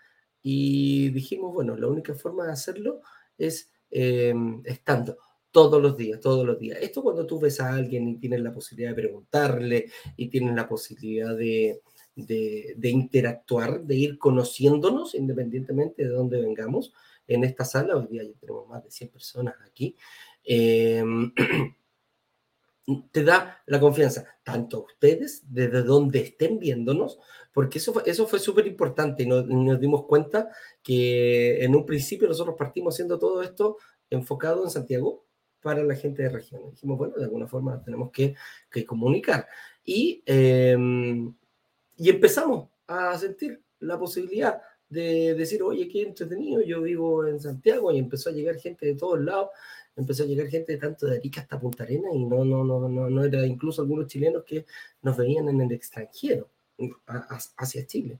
[0.43, 3.03] y dijimos, bueno, la única forma de hacerlo
[3.37, 4.35] es eh,
[4.65, 5.19] estando
[5.53, 6.79] todos los días, todos los días.
[6.81, 10.67] Esto cuando tú ves a alguien y tienes la posibilidad de preguntarle y tienes la
[10.67, 11.83] posibilidad de,
[12.17, 16.93] de, interactuar, de ir conociéndonos independientemente de dónde vengamos.
[17.29, 19.95] En esta sala, hoy día ya tenemos más de 100 personas aquí,
[20.45, 21.33] em,
[23.13, 27.21] te da la confianza, tanto a ustedes, desde donde estén viéndonos,
[27.53, 30.49] porque eso fue, eso fue súper importante y nos, nos, dimos cuenta
[30.83, 33.77] que en un principio nosotros partimos haciendo todo esto
[34.11, 35.25] enfocado en Santiago
[35.63, 36.63] para la gente de región.
[36.71, 38.35] Dijimos, bueno, de alguna forma tenemos que,
[38.71, 39.47] que comunicar.
[39.85, 40.77] Y eh,
[42.03, 47.93] y empezamos a sentir la posibilidad de decir, oye, qué entretenido, yo vivo en Santiago
[47.93, 49.51] y empezó a llegar gente de todos lados,
[49.95, 52.89] empezó a llegar gente de tanto de Arica hasta Punta Arena y no, no, no,
[52.89, 54.67] no, no era incluso algunos chilenos que
[55.03, 56.49] nos venían en el extranjero
[57.57, 58.19] hacia Chile.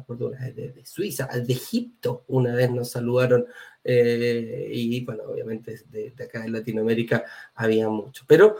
[0.00, 3.46] Acuerdo de, de, Suiza, de Egipto, una vez nos saludaron
[3.84, 8.56] eh, y bueno, obviamente de, de acá en Latinoamérica había mucho, pero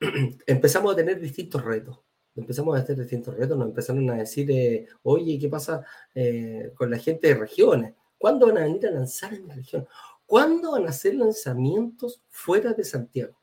[0.46, 1.98] empezamos a tener distintos retos
[2.36, 6.90] empezamos a hacer distintos retos, nos empezaron a decir, eh, oye, ¿qué pasa eh, con
[6.90, 7.94] la gente de regiones?
[8.18, 9.86] ¿Cuándo van a venir a lanzar en la región?
[10.26, 13.41] ¿Cuándo van a hacer lanzamientos fuera de Santiago?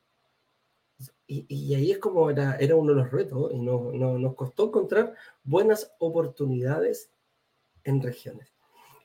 [1.32, 5.14] Y, ahí es como era, era uno de los retos y no, nos costó encontrar
[5.44, 7.12] buenas oportunidades
[7.84, 8.52] en regiones.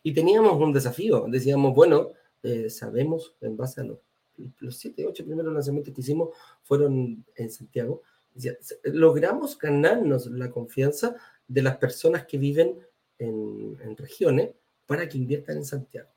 [0.02, 4.00] Y teníamos un desafío, decíamos, bueno, eh, sabemos en base a los,
[4.58, 6.30] los siete, ocho primeros lanzamientos que hicimos
[6.64, 8.02] fueron en Santiago,
[8.86, 11.16] logramos ganarnos la confianza
[11.48, 12.80] de las personas que viven
[13.20, 14.50] en, regiones
[14.88, 16.10] para que inviertan en Santiago.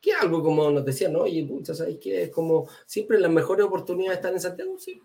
[0.00, 1.20] Que algo como nos decían, ¿no?
[1.20, 2.24] oye, pucha, ¿sabes qué?
[2.24, 5.00] Es como siempre las mejores oportunidades están en Santiago, sí.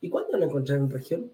[0.00, 1.32] ¿Y cuándo van a encontrar en región?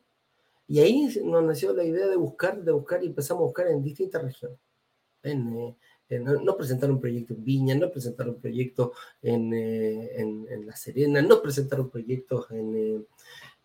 [0.68, 3.82] Y ahí nos nació la idea de buscar, de buscar y empezamos a buscar en
[3.82, 4.58] distintas regiones.
[5.22, 5.74] Eh,
[6.18, 8.90] nos presentaron proyectos en Viña, nos presentaron proyectos
[9.22, 13.00] en, eh, en, La Serena, nos presentaron proyectos eh,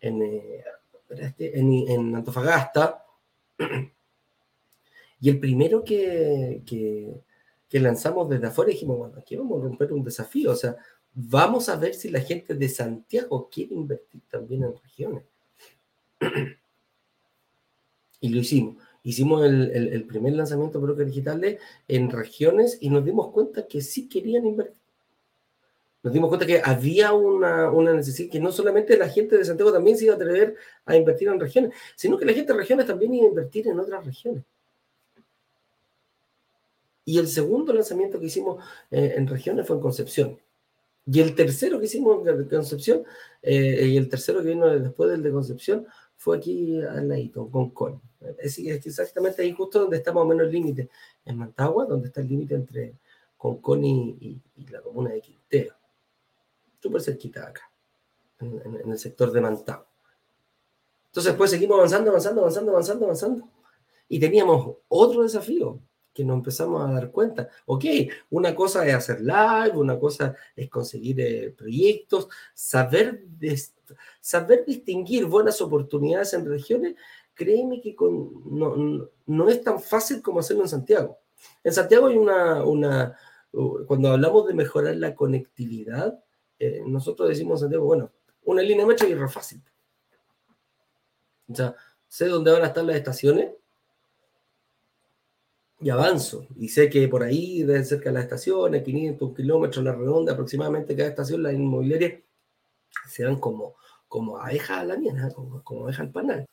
[0.00, 0.64] eh,
[1.38, 3.04] en, en, Antofagasta.
[5.20, 7.24] Y el primero que, que,
[7.72, 10.76] lanzamos desde afuera dijimos, bueno, aquí vamos a romper un desafío, o sea,
[11.14, 15.24] vamos a ver si la gente de Santiago quiere invertir también en regiones.
[18.20, 18.74] Y lo hicimos.
[19.04, 23.80] Hicimos el, el, primer lanzamiento de Broker Digitales en regiones y nos dimos cuenta que
[23.80, 24.74] sí querían invertir
[26.02, 29.72] nos dimos cuenta que había una, una, necesidad, que no solamente la gente de Santiago
[29.72, 32.86] también se iba a atrever a invertir en regiones, sino que la gente de regiones
[32.86, 34.44] también iba a invertir en otras regiones.
[37.08, 40.38] Y el segundo lanzamiento que hicimos eh, en regiones fue en Concepción.
[41.06, 43.04] Y el tercero que hicimos en Concepción,
[43.40, 47.70] eh, y el tercero que vino después del de Concepción, fue aquí al ladito, con
[47.70, 48.02] Con.
[48.36, 50.90] Es, es exactamente ahí justo donde está más o menos el límite,
[51.24, 52.94] en Mantagua, donde está el límite entre
[53.38, 55.78] Concón y, y la comuna de Quintero
[56.80, 57.70] súper cerquita acá,
[58.40, 59.86] en, el sector de Mantao.
[61.06, 63.48] Entonces, pues seguimos avanzando, avanzando, avanzando, avanzando, avanzando.
[64.08, 65.80] Y teníamos otro desafío
[66.18, 67.48] que nos empezamos a dar cuenta.
[67.66, 67.84] Ok,
[68.30, 73.24] una cosa es hacer live, una cosa es conseguir eh, proyectos, saber,
[74.20, 76.96] saber distinguir buenas oportunidades en regiones.
[77.34, 81.20] Créeme que con, no, no, es tan fácil como hacerlo en Santiago.
[81.62, 83.16] En Santiago hay una, una,
[83.86, 86.18] cuando hablamos de mejorar la conectividad,
[86.58, 88.10] eh, nosotros decimos Santiago, bueno,
[88.42, 89.62] una línea de metro y es fácil.
[91.48, 91.76] O sea,
[92.08, 93.52] sé dónde van a estar las estaciones
[95.80, 96.46] y avanzo.
[96.56, 100.96] Y sé que por ahí, desde cerca de las estaciones, 500 kilómetros la redonda, aproximadamente
[100.96, 102.22] cada estación, las inmobiliarias
[103.08, 103.76] se dan como,
[104.08, 106.46] como abejas a la miena, como, como abejas al panal.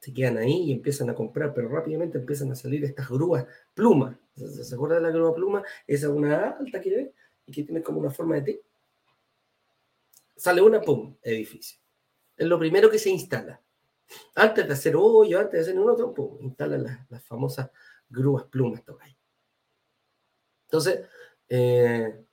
[0.00, 4.16] Se quedan ahí y empiezan a comprar, pero rápidamente empiezan a salir estas grúas plumas.
[4.34, 5.62] ¿Se, acuerdan de la grúa pluma?
[5.86, 7.12] Esa es una alta que ve
[7.46, 8.62] y que tiene como una forma de T.
[10.36, 11.80] Sale una, pum, edificio.
[12.36, 13.60] Es lo primero que se instala.
[14.34, 17.70] Antes de hacer hoyo, antes de hacer un otro, pum, instalan las, famosas
[18.08, 19.16] grúas plumas ahí.
[20.66, 21.06] Entonces,
[21.48, 22.24] eh,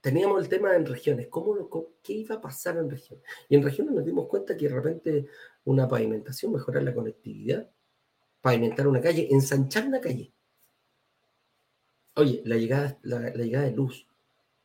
[0.00, 1.28] teníamos el tema en regiones.
[1.28, 3.24] ¿Cómo, ¿Qué iba a pasar en regiones?
[3.48, 5.26] Y en regiones nos dimos cuenta que de repente
[5.64, 7.70] una pavimentación, mejorar la conectividad,
[8.40, 10.32] pavimentar una calle, ensanchar una calle,
[12.14, 14.06] Oye, la llegada, la, llegada de luz,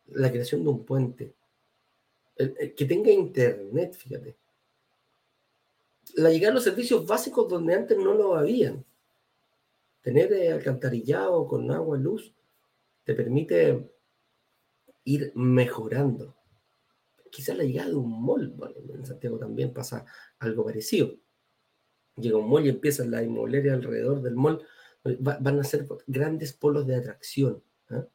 [0.08, 1.34] la creación de un puente,
[2.36, 4.36] que tenga internet, fíjate.
[6.16, 8.86] La llegada de los servicios básicos donde antes no lo habían.
[10.02, 12.34] tener eh, alcantarillado con agua y luz
[13.04, 13.90] te permite
[15.04, 16.36] ir mejorando.
[17.32, 18.56] Quizás la llegada de un mall,
[18.90, 20.06] en Santiago también pasa
[20.40, 21.16] algo parecido.
[22.16, 24.62] Llega un mall y empiezan la inmobiliaria alrededor del mall,
[25.04, 27.64] van a ser grandes polos de atracción.
[27.92, 28.06] ¿eh?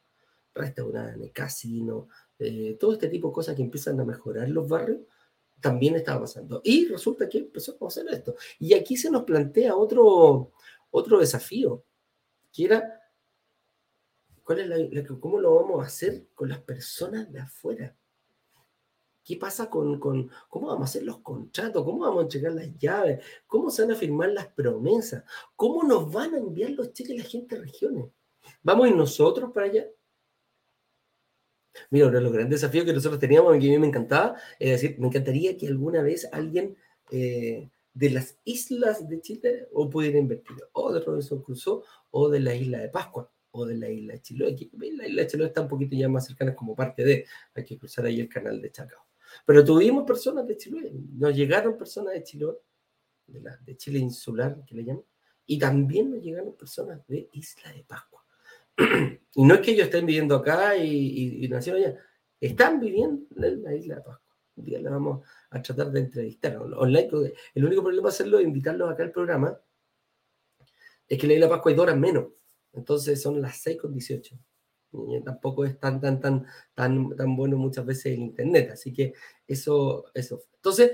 [0.53, 4.99] Restaurantes, casinos, eh, todo este tipo de cosas que empiezan a mejorar los barrios,
[5.63, 6.61] también estaba pasando.
[6.63, 8.35] Y resulta que empezó a hacer esto.
[8.59, 10.51] Y aquí se nos plantea otro,
[10.91, 11.83] otro desafío,
[12.51, 12.99] que era
[14.43, 17.95] ¿Cuál es la, ¿Cómo lo vamos a hacer con las personas de afuera?
[19.23, 21.85] ¿Qué pasa con, con, cómo vamos a hacer los contratos?
[21.85, 23.23] ¿Cómo vamos a entregar las llaves?
[23.47, 25.23] ¿Cómo se van a firmar las promesas?
[25.55, 28.11] ¿Cómo nos van a enviar los cheques la gente de regiones?
[28.61, 29.87] ¿Vamos a ir nosotros para allá?
[31.89, 34.81] Mira, uno de los grandes desafíos que nosotros teníamos, que a mí me encantaba, es
[34.81, 36.75] decir, me encantaría que alguna vez alguien
[37.11, 42.39] eh, de las islas de Chile o pudiera invertir, o de Robinson Crusoe, o de
[42.39, 44.55] la isla de Pascua o de la isla de Chiloé.
[44.97, 47.77] La isla de Chiloé está un poquito ya más cercana como parte de, hay que
[47.77, 49.05] cruzar ahí el canal de Chacao.
[49.45, 52.57] Pero tuvimos personas de Chiloé, nos llegaron personas de Chiloé,
[53.27, 55.03] de, la, de Chile insular, que le llaman,
[55.45, 58.22] y también nos llegaron personas de Isla de Pascua.
[59.35, 61.97] Y no es que ellos estén viviendo acá y, y, nacieron allá,
[62.39, 64.35] están viviendo en la Isla de Pascua.
[64.55, 67.33] Un día le vamos a tratar de entrevistar online.
[67.55, 69.59] El único problema hacerlo, invitarlos acá al programa,
[71.07, 72.25] es que la Isla de Pascua hay horas menos.
[72.73, 74.37] Entonces son las 6 con 18.
[75.09, 78.71] Y tampoco es tan, tan, tan, tan, tan bueno muchas veces el Internet.
[78.71, 79.13] Así que
[79.47, 80.43] eso, eso.
[80.55, 80.91] Entonces,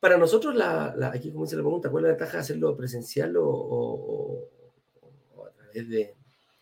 [0.00, 4.48] para nosotros, la, aquí se la pregunta, ¿cuál es la ventaja de hacerlo presencial o,
[5.46, 6.14] a través de,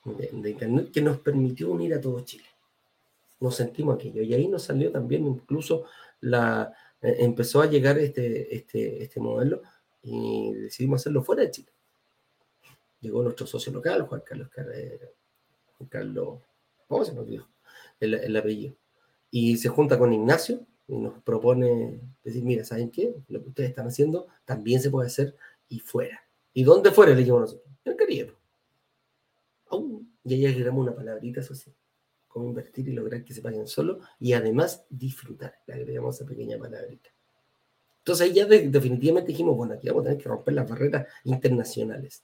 [0.04, 2.44] Internet que nos permitió unir a todo Chile?
[3.40, 4.22] Nos sentimos aquello.
[4.22, 5.84] Y ahí nos salió también incluso
[6.20, 6.72] la...
[7.00, 9.62] Eh, empezó a llegar este, este, este modelo
[10.02, 11.74] y decidimos hacerlo fuera de Chile
[13.04, 16.38] llegó nuestro socio local, Juan Carlos, Juan Carlos
[16.88, 17.48] ¿cómo se nos olvidó?
[18.00, 18.74] El, apellido.
[19.30, 23.14] Y se junta con Ignacio y nos propone decir, mira, ¿saben qué?
[23.28, 25.36] Lo que ustedes están haciendo también se puede hacer
[25.68, 26.22] y fuera.
[26.52, 27.12] ¿Y dónde fuera?
[27.12, 27.66] Le dijimos nosotros.
[27.84, 28.34] En el Caribe.
[30.24, 31.54] Y ahí agregamos una palabrita, eso.
[32.28, 35.54] Cómo invertir y lograr que se paguen solo y además disfrutar.
[35.66, 37.10] Le agregamos esa pequeña palabrita.
[37.98, 42.22] Entonces ahí ya definitivamente dijimos, bueno, aquí vamos a tener que romper las barreras internacionales.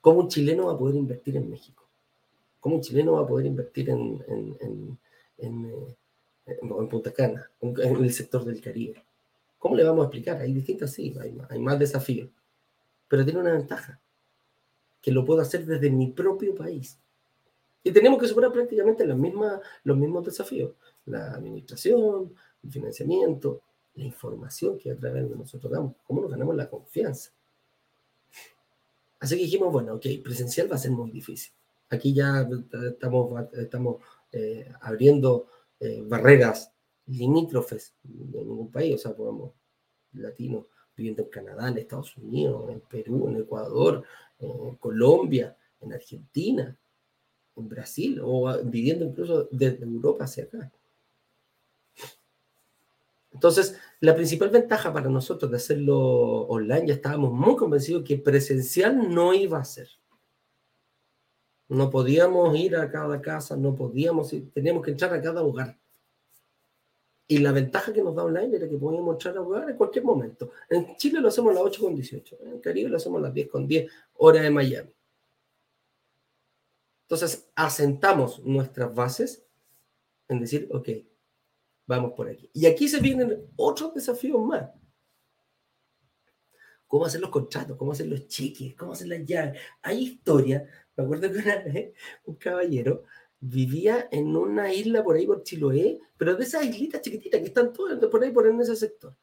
[0.00, 1.88] ¿Cómo un chileno va a poder invertir en México?
[2.60, 4.98] ¿Cómo un chileno va a poder invertir en, en,
[5.38, 5.96] en,
[6.46, 6.58] eh,
[6.88, 9.04] Punta Cana, en, el sector del Caribe?
[9.58, 10.40] ¿Cómo le vamos a explicar?
[10.40, 11.12] Hay distintas, sí,
[11.50, 12.28] hay, más desafíos.
[13.08, 13.98] Pero tiene una ventaja,
[15.00, 16.98] que lo puedo hacer desde mi propio país.
[17.82, 19.16] Y tenemos que superar prácticamente los
[19.96, 20.72] mismos desafíos.
[21.04, 23.62] La administración, el financiamiento,
[23.94, 25.94] la información que a través de nosotros damos.
[26.04, 27.30] ¿Cómo nos ganamos la confianza?
[29.20, 31.52] Así que dijimos, bueno, ok, presencial va a ser muy difícil.
[31.88, 32.48] Aquí ya
[32.90, 35.46] estamos, estamos eh, abriendo
[35.78, 36.72] eh, barreras
[37.06, 39.52] limítrofes de ningún país, o sea, podemos
[40.12, 44.02] latinos viviendo en Canadá, en Estados Unidos, en Perú, en Ecuador,
[44.38, 46.76] en Colombia, en Argentina,
[47.56, 50.72] en Brasil, o viviendo incluso desde Europa hacia acá.
[53.32, 55.98] Entonces, la principal ventaja para nosotros de hacerlo
[56.46, 59.88] online, ya estábamos muy convencidos que presencial no iba a ser.
[61.68, 65.78] No podíamos ir a cada casa, no podíamos ir, teníamos que entrar a cada hogar.
[67.28, 70.04] Y la ventaja que nos da online era que podíamos entrar a hogar en cualquier
[70.04, 70.52] momento.
[70.70, 73.34] En Chile lo hacemos a las 8 con 18, en Caribe lo hacemos a las
[73.34, 74.90] 10 con 10, hora de Miami.
[77.02, 79.44] Entonces, asentamos nuestras bases
[80.28, 80.88] en decir, ok,
[81.86, 82.50] Vamos por aquí.
[82.52, 84.68] Y aquí se vienen otros desafíos más.
[86.88, 87.76] ¿Cómo hacer los contratos?
[87.76, 88.74] ¿Cómo hacer los cheques?
[88.74, 89.60] ¿Cómo hacer las llaves?
[89.82, 90.66] Hay historia.
[90.96, 93.04] Me acuerdo que una vez un caballero
[93.48, 97.72] vivía en una isla por ahí por Chiloé, pero de esas islitas chiquititas que están
[97.72, 99.14] todas por ahí por en ese sector.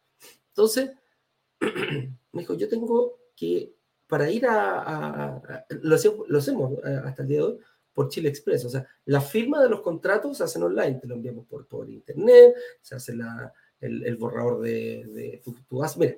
[0.49, 0.91] Entonces,
[1.59, 3.73] me dijo, yo tengo que,
[4.07, 5.41] para ir a,
[5.81, 7.59] lo, hacemos eh, hasta el día de hoy,
[7.93, 8.65] por Chile Express.
[8.65, 11.89] O sea, la firma de los contratos se hacen online, te lo enviamos por, por
[11.89, 16.15] internet, se hace la, el, borrador de, de tú, tú mira,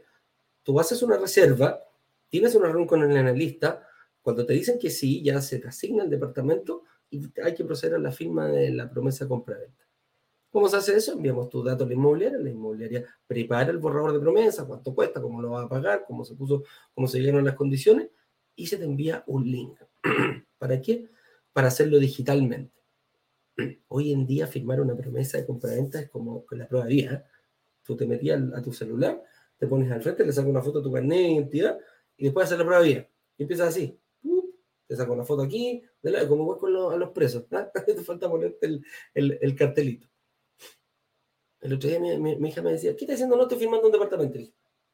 [0.63, 1.83] tú haces una reserva,
[2.29, 3.87] tienes una reunión con el analista,
[4.21, 7.95] cuando te dicen que sí, ya se te asigna el departamento y hay que proceder
[7.95, 9.85] a la firma de la promesa compra-venta.
[10.49, 11.13] ¿Cómo se hace eso?
[11.13, 15.21] Enviamos tus datos a la inmobiliaria, la inmobiliaria prepara el borrador de promesa, cuánto cuesta,
[15.21, 18.09] cómo lo va a pagar, cómo se puso, cómo se llegaron las condiciones,
[18.55, 19.77] y se te envía un link.
[20.57, 21.09] ¿Para qué?
[21.55, 22.83] para hacerlo digitalmente.
[23.87, 27.13] Hoy en día firmar una promesa de compraventa es como con la prueba de vida.
[27.13, 27.23] ¿eh?
[27.81, 29.23] Tú te metías a tu celular,
[29.57, 31.79] te pones al frente, le sacas una foto a tu carnet de identidad
[32.17, 33.09] y después hacer la prueba de vida.
[33.37, 33.97] Y empiezas así.
[34.87, 37.45] Te saco una foto aquí, de la, como voy con los, a los presos.
[37.51, 37.71] ¿ah?
[37.85, 40.07] Te falta ponerte el, el, el, cartelito.
[41.61, 43.35] El otro día mi, hija me decía, ¿qué estás haciendo?
[43.35, 44.37] No estoy firmando un departamento.
[44.37, 44.53] Y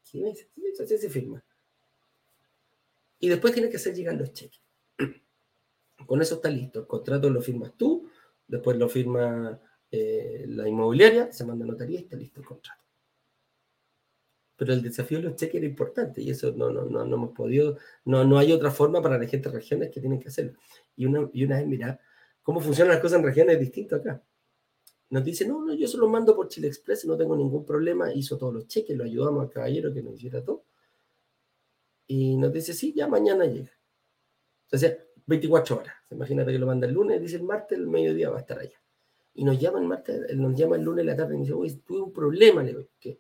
[0.10, 0.50] ¿qué me dice?
[0.82, 1.44] Así se firma.
[3.20, 4.62] Y después tienes que hacer llegar los cheques.
[6.08, 6.80] Con eso está listo.
[6.80, 8.10] El contrato lo firmas tú,
[8.48, 9.60] después lo firma
[9.92, 12.81] eh, la inmobiliaria, se manda notaría y está listo el contrato.
[14.62, 17.32] Pero el desafío de los cheques era importante y eso no, no, no, no hemos
[17.32, 20.54] podido, no, no hay otra forma para la gente de regiones que tienen que hacerlo.
[20.96, 22.00] Y una, y una vez, mira,
[22.44, 24.22] cómo funcionan las cosas en regiones es distinto acá.
[25.10, 28.14] Nos dice, no, no, yo se lo mando por Chile Express, no tengo ningún problema,
[28.14, 30.64] hizo todos los cheques, lo ayudamos al caballero que nos hiciera todo.
[32.06, 33.72] Y nos dice, sí, ya mañana llega.
[34.72, 34.96] O sea,
[35.26, 35.96] 24 horas.
[36.12, 38.80] Imagínate que lo manda el lunes, dice el martes, el mediodía va a estar allá
[39.34, 41.80] y nos llama el martes, nos llama el lunes de la tarde y dice, oye,
[41.86, 43.20] tuve un problema, le digo, que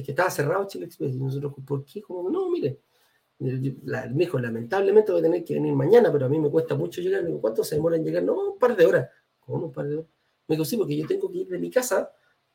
[0.00, 1.14] es que estaba cerrado Chile Express.
[1.14, 2.02] Y nosotros, ¿por qué?
[2.02, 2.80] Como, no, mire,
[3.38, 6.74] la, me dijo, lamentablemente voy a tener que venir mañana, pero a mí me cuesta
[6.74, 7.22] mucho llegar.
[7.22, 8.22] Le digo, ¿cuánto se demora en llegar?
[8.22, 9.08] No, un par de horas.
[9.40, 10.10] ¿Cómo un par de horas?
[10.46, 12.12] Me dijo, sí, porque yo tengo que ir de mi casa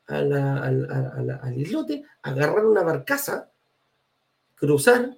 [0.08, 3.52] a la, al islote, agarrar una barcaza,
[4.56, 5.18] cruzar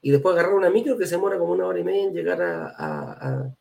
[0.00, 2.42] y después agarrar una micro que se demora como una hora y media en llegar
[2.42, 3.54] a,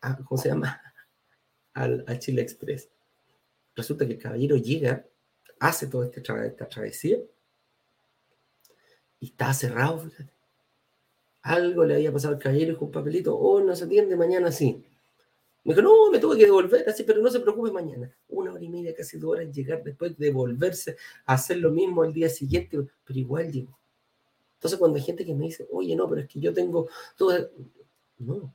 [0.00, 0.80] a ¿cómo se llama?
[1.74, 2.90] al, Chile Express.
[3.74, 5.06] Resulta que el caballero llega,
[5.68, 7.18] hace toda esta, travesía
[9.18, 10.30] y está cerrado, fíjate.
[11.40, 14.84] Algo le había pasado al caballero con un papelito, oh, no se atiende, mañana sí.
[15.64, 18.14] Me dijo, no, me tuve que devolver, así, pero no se preocupe mañana.
[18.28, 22.12] Una hora y media, casi dos horas llegar después, de devolverse, hacer lo mismo al
[22.12, 23.78] día siguiente, pero igual digo.
[24.56, 27.50] Entonces, cuando hay gente que me dice, oye, no, pero es que yo tengo todo.
[28.18, 28.54] No,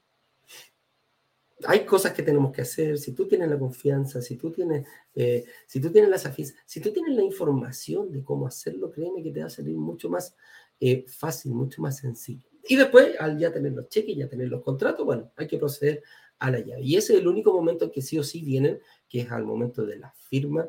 [1.65, 5.45] hay cosas que tenemos que hacer, si tú tienes la confianza, si tú tienes, eh,
[5.67, 9.41] si tú tienes la si tú tienes la información de cómo hacerlo, créeme que te
[9.41, 10.35] va a salir mucho más
[10.79, 12.47] eh, fácil, mucho más sencillo.
[12.67, 16.03] Y después, al ya tener los cheques, ya tener los contratos, bueno, hay que proceder
[16.39, 16.81] a la llave.
[16.81, 19.45] Y ese es el único momento en que sí o sí vienen, que es al
[19.45, 20.67] momento de la firma,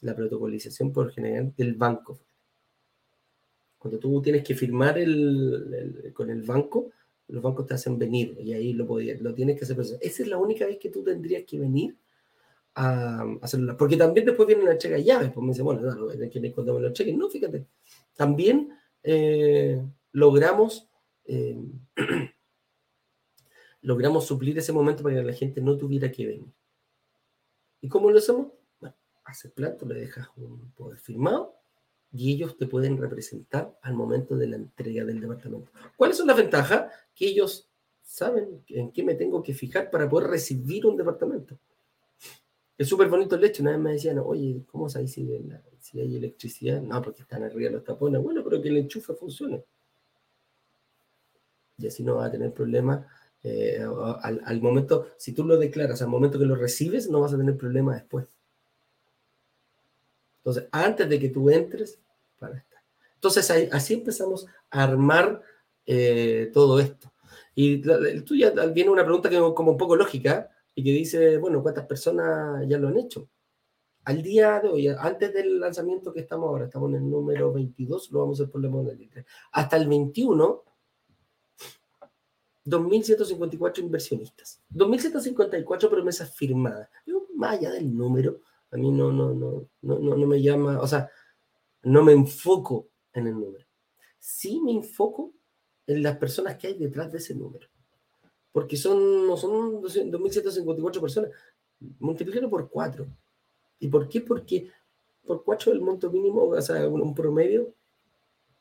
[0.00, 2.18] la protocolización por general del banco.
[3.78, 6.90] Cuando tú tienes que firmar el, con el banco,
[7.30, 9.78] los bancos te hacen venir y ahí lo, podías, lo tienes que hacer.
[9.78, 11.96] Esa es la única vez que tú tendrías que venir
[12.74, 13.76] a, hacerlo.
[13.76, 15.30] Porque también después viene la cheque de llaves.
[15.32, 17.16] Pues me dice, bueno, no, hay que contamos los cheques.
[17.16, 17.66] No, fíjate.
[18.14, 18.70] También
[19.02, 20.88] eh, logramos,
[21.24, 21.58] eh,
[23.82, 26.52] logramos suplir ese momento para que la gente no tuviera que venir.
[27.80, 28.48] ¿Y cómo lo hacemos?
[28.78, 31.59] Bueno, haces plato, le dejas un poder firmado
[32.12, 35.70] y ellos te pueden representar al momento de la entrega del departamento.
[35.96, 36.92] ¿Cuáles son las ventajas?
[37.14, 37.68] Que ellos
[38.02, 41.56] saben en qué me tengo que fijar para poder recibir un departamento.
[42.76, 43.62] Es súper bonito el hecho.
[43.62, 45.28] Una vez me decían, oye, ¿cómo sabes si,
[45.78, 46.80] si hay electricidad?
[46.80, 48.22] No, porque están arriba los tapones.
[48.22, 49.62] Bueno, pero que el enchufe funcione.
[51.78, 53.06] Y así no va a tener problemas.
[53.42, 53.84] Eh,
[54.22, 57.38] al, al momento, si tú lo declaras al momento que lo recibes, no vas a
[57.38, 58.26] tener problemas después.
[60.50, 62.00] Entonces, antes de que tú entres,
[62.38, 62.80] para estar.
[63.14, 65.42] Entonces, así empezamos a armar
[65.86, 67.12] eh, todo esto.
[67.54, 67.82] Y
[68.22, 71.86] tú ya viene una pregunta que como un poco lógica y que dice, bueno, ¿cuántas
[71.86, 73.28] personas ya lo han hecho?
[74.04, 78.10] Al día de hoy, antes del lanzamiento que estamos ahora, estamos en el número 22,
[78.12, 79.24] lo vamos a hacer por la modalidad.
[79.52, 80.64] Hasta el 21,
[82.64, 86.88] 2.154 inversionistas, 2.154 promesas firmadas.
[87.34, 88.40] más allá del número,
[88.72, 91.10] a mí no, no, no, no, no, me llama, o sea,
[91.82, 93.66] no me enfoco en el número.
[94.18, 95.32] Sí me enfoco
[95.86, 97.66] en las personas que hay detrás de ese número.
[98.52, 101.30] Porque son, no son 2.754 personas.
[101.98, 103.06] Multiplícalo por 4.
[103.80, 104.20] ¿Y por qué?
[104.20, 104.70] Porque
[105.24, 107.74] por 4 el monto mínimo, o sea, un promedio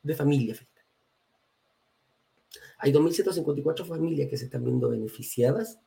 [0.02, 0.56] de familia.
[2.80, 5.80] Hay 2.154 familias que se están viendo beneficiadas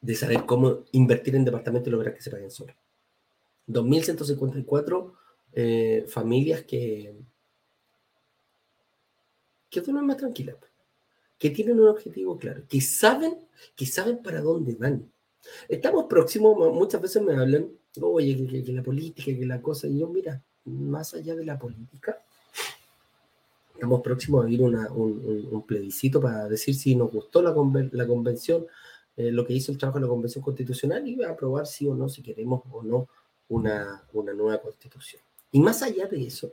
[0.00, 2.76] de saber cómo invertir en departamentos y lograr que se paguen solos.
[3.68, 5.12] 2.154
[5.52, 7.14] eh, familias que,
[9.68, 10.56] que duermen más tranquilas,
[11.38, 13.38] que tienen un objetivo claro, que saben,
[13.76, 15.10] que saben para dónde van.
[15.68, 17.70] Estamos próximos, muchas veces me hablan,
[18.00, 22.22] oye, que, la política, que la cosa, y yo, mira, más allá de la política,
[23.74, 27.54] estamos próximos a vivir un, plebiscito para decir si nos gustó la,
[27.92, 28.66] la convención,
[29.16, 31.94] eh, lo que hizo el trabajo de la Convención Constitucional y a aprobar sí o
[31.94, 33.08] no, si queremos o no,
[33.48, 35.22] una, una nueva constitución.
[35.52, 36.52] Y más allá de eso,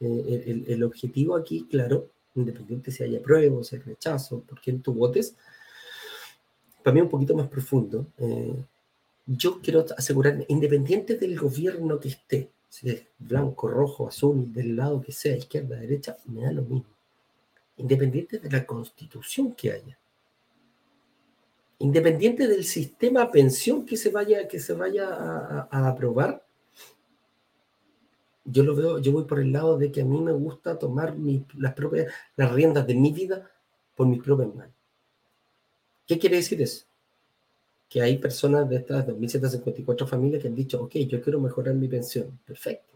[0.00, 4.82] eh, el, el, objetivo aquí, claro, independiente si hay apruebo, si hay rechazo, por quién
[4.82, 5.34] tú votes,
[6.82, 8.64] para mí un poquito más profundo, eh,
[9.26, 15.00] yo quiero asegurar, independiente del gobierno que esté, si es blanco, rojo, azul, del lado
[15.00, 16.86] que sea, izquierda, derecha, me da lo mismo.
[17.76, 19.98] independiente de la constitución que haya,
[21.80, 26.44] independiente del sistema pensión que se vaya, que se vaya a, aprobar,
[28.44, 31.16] yo lo veo, yo voy por el lado de que a mí me gusta tomar
[31.56, 33.50] las propias, las riendas de mi vida
[33.96, 34.74] por mis propias manos.
[36.06, 36.84] ¿Qué quiere decir eso?
[37.88, 41.88] Que hay personas de estas 2.754 familias que han dicho, ok, yo quiero mejorar mi
[41.88, 42.38] pensión.
[42.44, 42.89] Perfecto.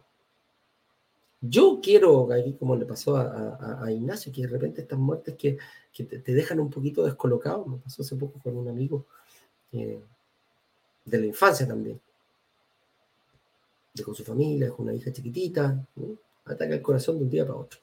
[1.41, 2.29] Yo quiero,
[2.59, 5.59] como le pasó a, Ignacio, que de repente estas muertes que,
[5.93, 9.07] que te, dejan un poquito descolocado, me pasó hace poco con un amigo
[9.73, 10.01] eh,
[11.05, 12.01] de la infancia también
[13.95, 15.87] de con su familia, con una hija chiquitita,
[16.45, 17.81] ataca el corazón de un día para otro.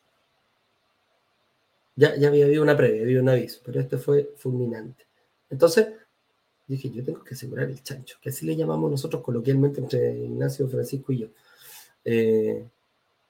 [1.96, 5.06] Ya, ya había habido una previa, había un aviso, pero este fue fulminante.
[5.50, 5.88] Entonces,
[6.68, 10.68] dije, yo tengo que asegurar el chancho, que así le llamamos nosotros coloquialmente entre Ignacio,
[10.68, 11.28] Francisco y yo.
[12.04, 12.68] Eh,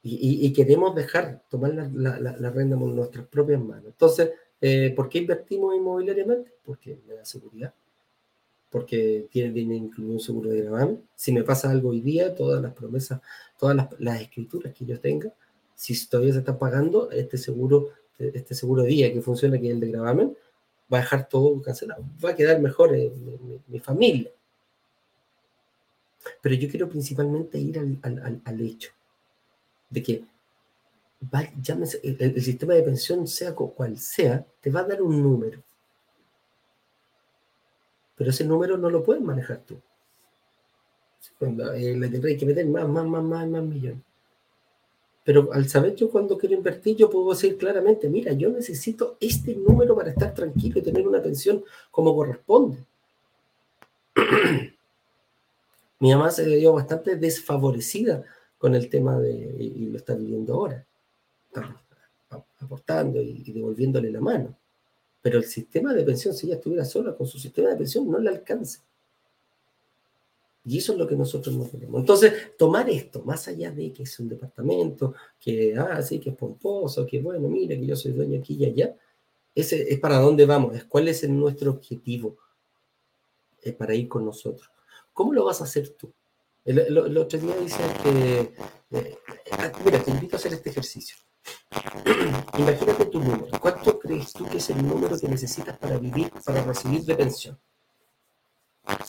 [0.04, 3.86] y, queremos dejar, tomar la, la, la, renta en nuestras propias manos.
[3.86, 6.54] Entonces, eh, ¿por qué invertimos inmobiliariamente?
[6.64, 7.74] Porque me da seguridad,
[8.70, 11.04] porque tiene, incluido un seguro de gravamen.
[11.16, 13.22] Si me pasa algo hoy día, todas las promesas,
[13.60, 15.34] todas las, escrituras que yo tenga,
[15.76, 19.80] si todavía se está pagando, este seguro, este seguro día que funciona, que es el
[19.80, 20.38] de gravamen,
[20.92, 22.04] va a dejar todo cancelado.
[22.24, 22.92] Va a quedar mejor
[23.68, 24.32] mi, familia.
[26.42, 28.92] Pero yo quiero principalmente ir al, hecho
[29.92, 30.26] de que
[32.02, 35.62] el, el, sistema de pensión, sea cual sea, te va a dar un número
[38.22, 39.82] pero ese número no lo puedes manejar tú.
[41.40, 44.04] Cuando eh, hay que meter más, más, más, más, más millones.
[45.24, 49.56] Pero al saber yo cuando quiero invertir, yo puedo decir claramente, mira, yo necesito este
[49.56, 52.86] número para estar tranquilo y tener una pensión como corresponde.
[56.00, 58.24] Mi mamá se dio bastante desfavorecida
[58.62, 60.86] con el tema de, y lo está viviendo ahora,
[62.60, 64.56] aportando y devolviéndole la mano.
[65.20, 68.20] Pero el sistema de pensión, si ella estuviera sola con su sistema de pensión, no
[68.20, 68.84] le alcanza.
[70.64, 72.02] Y eso es lo que nosotros no queremos.
[72.02, 76.36] Entonces, tomar esto, más allá de que es un departamento, que, ah, sí, que es
[76.36, 78.96] pomposo, que bueno, mira, que yo soy dueño aquí y allá,
[79.56, 82.38] ese es para dónde vamos, es cuál es nuestro objetivo
[83.60, 84.70] es para ir con nosotros.
[85.14, 86.14] ¿Cómo lo vas a hacer tú?
[86.64, 88.54] El, otro día dice que,
[88.92, 89.18] eh,
[89.52, 91.18] ah, mira, te invito a hacer este ejercicio.
[92.58, 93.48] Imagínate tu número.
[93.60, 97.60] ¿Cuánto crees tú que es el número que necesitas para vivir, para recibir de pensión?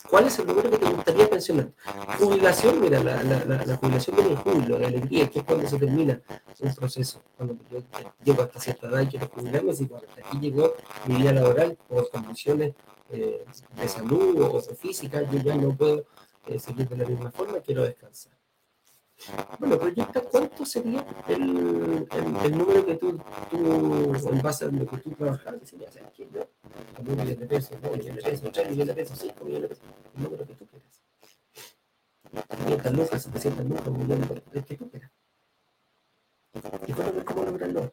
[0.09, 1.73] ¿Cuál es el número que te gustaría pensionar?
[2.19, 5.79] Jubilación, mira, la, la, la, jubilación viene en julio, la alegría, que es cuando se
[5.79, 6.21] termina
[6.61, 7.23] un proceso.
[7.37, 7.83] Cuando yo
[8.23, 10.75] llego hasta cierta edad y quiero jubilarme, y cuando aquí llegó
[11.07, 12.75] mi vida laboral por condiciones
[13.11, 13.45] eh,
[13.77, 16.05] de salud o de física, yo ya no puedo
[16.47, 18.33] eh, de la misma forma, quiero descansar.
[19.59, 23.17] Bueno, proyecta cuánto sería el, el, número que tú,
[23.51, 25.89] tú, a lo que tú trabajas, sería,
[26.99, 29.69] un millón de pesos, dos millones de pesos, tres millones de pesos, cinco millones de
[29.69, 29.85] pesos,
[30.17, 31.03] el número que tú quieras.
[32.65, 35.11] 500 lucas, 700 lucas, un millón de pesos, el que tú quieras.
[36.87, 37.93] ¿Y cómo, lograrlo?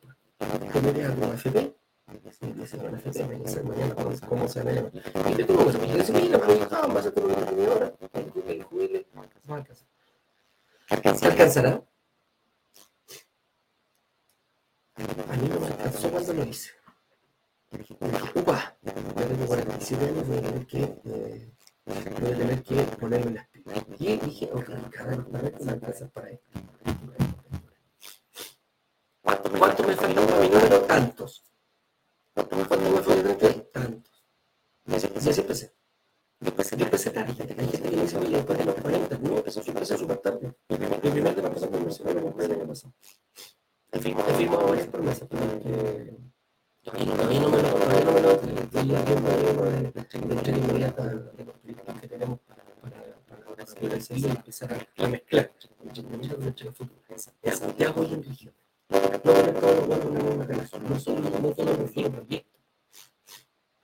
[4.27, 4.91] Cómo se va a llamar.
[5.29, 5.43] Y te
[8.63, 9.85] jubile, no alcanza.
[11.19, 11.83] ¿Se alcanzará?
[14.95, 16.71] A mí no me alcanzó cuando lo hice.
[18.35, 21.53] Upa, ya tengo 47 años, voy a tener que, eh,
[21.85, 23.85] voy a tener que ponerme las pilas.
[23.99, 24.69] Y dije, ok,
[25.27, 26.59] una vez me alcanza para esto.
[29.21, 29.49] ¿Cuánto
[29.83, 30.81] me faltó a mi número?
[30.81, 31.43] Tantos.
[32.33, 33.61] ¿Cuánto me faltó a mi número?
[33.71, 34.25] Tantos.
[34.87, 35.78] Y así empecé.
[36.41, 37.31] Empecé, yo empecé tarde.
[37.31, 40.53] Hay gente que me dice, oye, después de los 40, no, empezó súper, súper tarde.
[40.69, 42.93] Mi primer, mi primer departamento inversión lo compré el año pasado.
[43.91, 46.17] He firmado, he firmado varias promesas, pero que
[46.81, 51.07] todavía no me lo, todavía no me lo, estoy haciendo uno de, de entrega inmediata
[51.07, 55.51] de los proyectos que tenemos para, para, para seguir hacerlo y empezar a mezclar
[55.83, 57.01] entre inmediata y entrega futura.
[57.41, 58.53] Es Santiago y en región.
[58.89, 62.58] No poner todo lo bueno en una misma relación, no solo, no solo refiero proyectos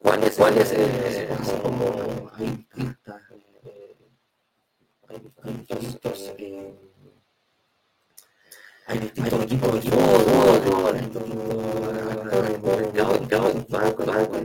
[0.00, 1.28] ¿Cuál es, cuál es eh,
[1.62, 2.94] como hay eh,
[5.06, 6.74] hay distintos, eh,
[8.86, 9.80] hay distintos tipos de
[10.88, 11.28] hay distintos
[13.68, 14.40] bancos, bancos.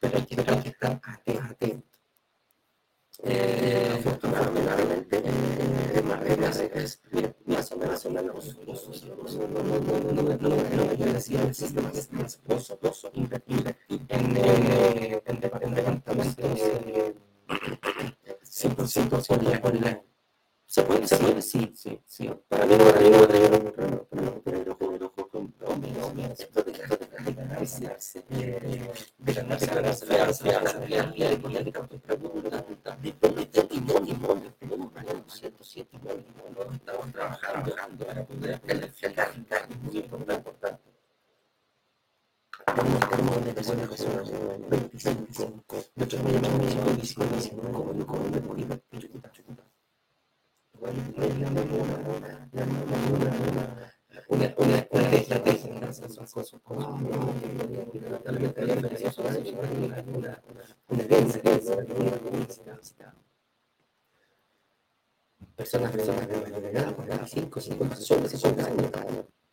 [0.00, 0.34] Pero hay que,
[0.68, 1.00] estar.
[3.22, 7.00] Eh, afortunadamente, eh, más es
[7.46, 8.10] más o menos no
[16.14, 17.14] más en
[18.42, 19.22] 100%
[19.62, 20.02] online.
[20.66, 21.06] ¿Se puede?
[21.06, 21.42] ¿Se puede?
[21.42, 22.30] Sí, sí, sí.
[22.48, 22.84] Para mí no,
[24.90, 24.93] me
[36.72, 40.82] estamos trabajando para poder es muy importante.
[42.64, 48.80] Tenemos una persona que son 25, nuestros me llaman 25, como como de política,
[50.78, 51.52] una,
[52.14, 54.83] una, una, una estrategia, una
[65.56, 68.90] personas, personas de edad, 45, 50, 60 años,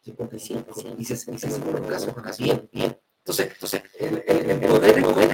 [0.01, 2.97] 55 y 65 los casos, bien, bien.
[3.19, 5.31] Entonces, entonces el, el, el poder, poder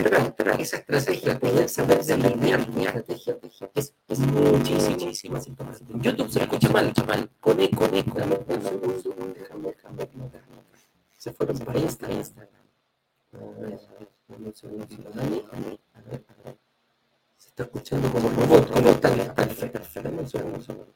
[0.60, 3.38] esa estrategia, poder saber delinear mi estrategia
[3.74, 5.40] es, es muchísimo,
[6.02, 8.18] YouTube se mal, mal, con eco, con eco.
[11.28, 12.24] Se fueron para Instagram.
[13.34, 14.56] A ver, a ver,
[15.94, 16.58] a ver, a ver.
[17.36, 19.84] Se está escuchando como robot, como tal, perfecto, perfecto.
[19.84, 20.22] Segundo,
[20.56, 20.94] un segundo.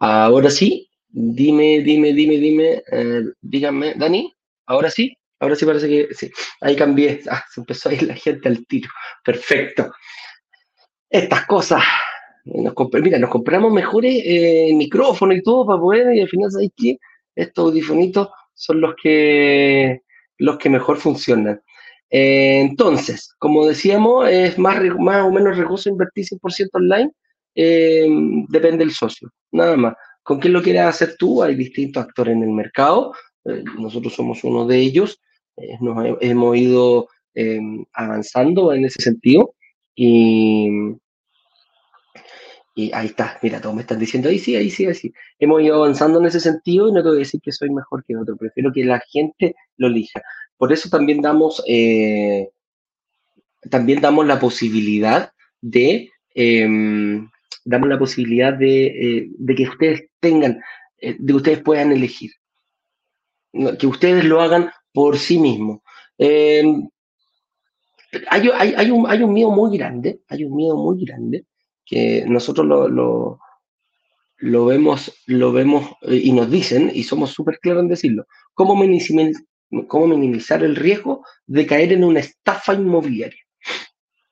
[0.00, 4.34] Ahora sí, dime, dime, dime, dime, eh, díganme, Dani,
[4.68, 8.14] ahora sí, ahora sí parece que sí, ahí cambié, ah, se empezó a ir la
[8.14, 8.88] gente al tiro,
[9.24, 9.90] perfecto.
[11.10, 11.82] Estas cosas,
[12.44, 16.98] mira, nos compramos mejores eh, micrófonos y todo para poder, y al final, ¿sabes qué?
[17.34, 20.02] Estos audifonitos son los que,
[20.36, 21.60] los que mejor funcionan.
[22.10, 27.10] Eh, entonces, como decíamos, es más, más o menos riesgoso invertir 100% online,
[27.54, 28.06] eh,
[28.48, 29.94] depende del socio, nada más.
[30.22, 31.42] ¿Con quién lo quieres hacer tú?
[31.42, 33.14] Hay distintos actores en el mercado,
[33.78, 35.20] nosotros somos uno de ellos,
[35.80, 37.08] nos hemos ido
[37.92, 39.54] avanzando en ese sentido
[39.94, 40.68] y,
[42.78, 45.12] y ahí está, mira, todos me están diciendo, ahí sí, ahí sí, ahí sí.
[45.40, 48.04] Hemos ido avanzando en ese sentido y no te voy a decir que soy mejor
[48.04, 50.22] que otro, prefiero que la gente lo elija.
[50.56, 52.50] Por eso también damos, eh,
[53.68, 57.28] también damos la posibilidad de, em,
[57.64, 60.60] damos la posibilidad de, eh, de, que ustedes tengan,
[60.98, 62.30] eh, de que ustedes puedan elegir,
[63.52, 65.80] que ustedes lo hagan por sí mismos.
[66.16, 66.88] Em,
[68.28, 71.44] hay, hay, hay, un, hay un miedo muy grande, hay un miedo muy grande
[71.84, 73.38] que nosotros lo,
[74.38, 78.74] lo, vemos, lo vemos y nos dicen, y somos súper claros en decirlo, ¿cómo
[79.86, 83.42] cómo minimizar el riesgo de caer en una estafa inmobiliaria.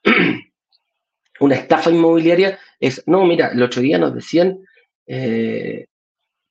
[1.41, 4.59] una estafa inmobiliaria es, no, mira, el otro día nos decían,
[5.07, 5.87] eh,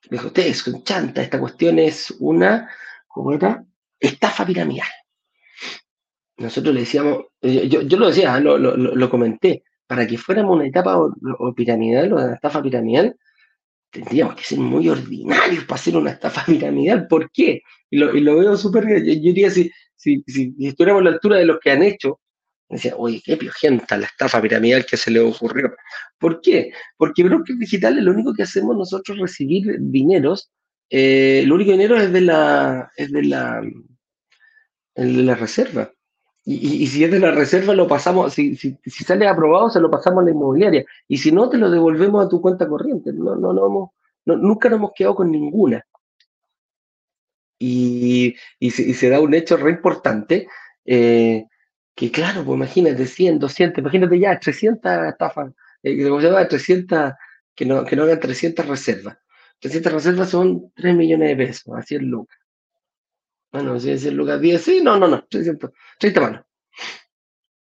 [0.09, 2.69] dijo, ustedes con chanta, esta cuestión es una,
[3.07, 3.63] ¿cómo era?
[3.99, 4.87] Estafa piramidal.
[6.37, 10.67] Nosotros le decíamos, yo, yo lo decía, lo, lo, lo, comenté, para que fuéramos una
[10.67, 13.15] etapa o, piramidal o una estafa piramidal,
[13.89, 17.07] tendríamos que ser muy ordinarios para hacer una estafa piramidal.
[17.07, 17.61] ¿Por qué?
[17.89, 19.05] Y lo, y lo veo súper bien.
[19.05, 22.19] Yo, diría, si, si, si, estuviéramos a la altura de los que han hecho,
[22.69, 25.75] decía, oye, qué piojenta la estafa piramidal que se le ocurrió.
[26.17, 26.71] ¿Por qué?
[26.97, 30.51] Porque brokers digitales lo único que hacemos nosotros es recibir dineros.
[30.89, 33.61] Eh, el único dinero es de la, es de la,
[34.95, 35.91] la reserva.
[36.47, 39.89] Y, si es de la reserva, lo pasamos, si, si, si, sale aprobado, se lo
[39.89, 40.85] pasamos a la inmobiliaria.
[41.07, 43.11] Y si no, te lo devolvemos a tu cuenta corriente.
[43.11, 43.93] No, no, no,
[44.25, 45.83] no nunca nos hemos quedado con ninguna.
[47.57, 50.47] Y, y, se, y se da un hecho re importante,
[50.85, 51.45] eh,
[51.95, 56.47] que claro, pues imagínate, 100, 200, imagínate ya 300 estafas, eh, ¿cómo se llama?
[56.47, 57.13] 300,
[57.55, 59.17] que no, que no hagan 300 reservas.
[59.59, 62.37] 300 reservas son 3 millones de pesos, así es lucas.
[63.51, 66.41] Bueno, si es lucas 10, sí, no, no, no, 300, 30 palos.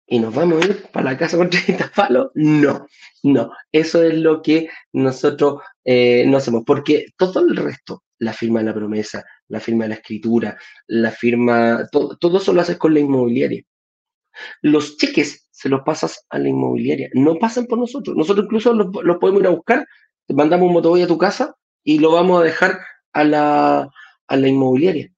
[0.07, 2.31] ¿Y nos vamos a ir para la casa con 30 palos?
[2.35, 2.85] No,
[3.23, 3.51] no.
[3.71, 8.65] Eso es lo que nosotros eh, no hacemos, porque todo el resto, la firma de
[8.65, 10.57] la promesa, la firma de la escritura,
[10.87, 13.63] la firma, todo, todo eso lo haces con la inmobiliaria.
[14.61, 18.15] Los cheques se los pasas a la inmobiliaria, no pasan por nosotros.
[18.15, 19.87] Nosotros incluso los, podemos ir a buscar,
[20.29, 22.79] mandamos un motoboy a tu casa y lo vamos a dejar
[23.13, 23.89] a la,
[24.27, 25.11] a la inmobiliaria.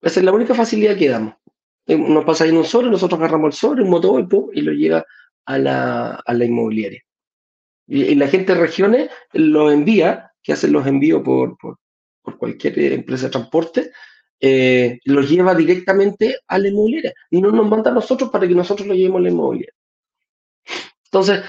[0.00, 1.34] Esa es la única facilidad que damos.
[1.86, 4.72] eh, nos pasa ahí en un sobre, nosotros agarramos el sobre, un motor y, lo
[4.72, 5.04] llega
[5.46, 7.02] a la, a la inmobiliaria.
[7.86, 11.78] Y, la gente de regiones lo envía, que hacen los envíos por, por,
[12.22, 13.92] por cualquier empresa de transporte,
[14.44, 18.54] eh, los lleva directamente a la inmobiliaria y no nos manda a nosotros para que
[18.56, 19.72] nosotros lo llevemos a la inmobiliaria.
[21.04, 21.44] Entonces,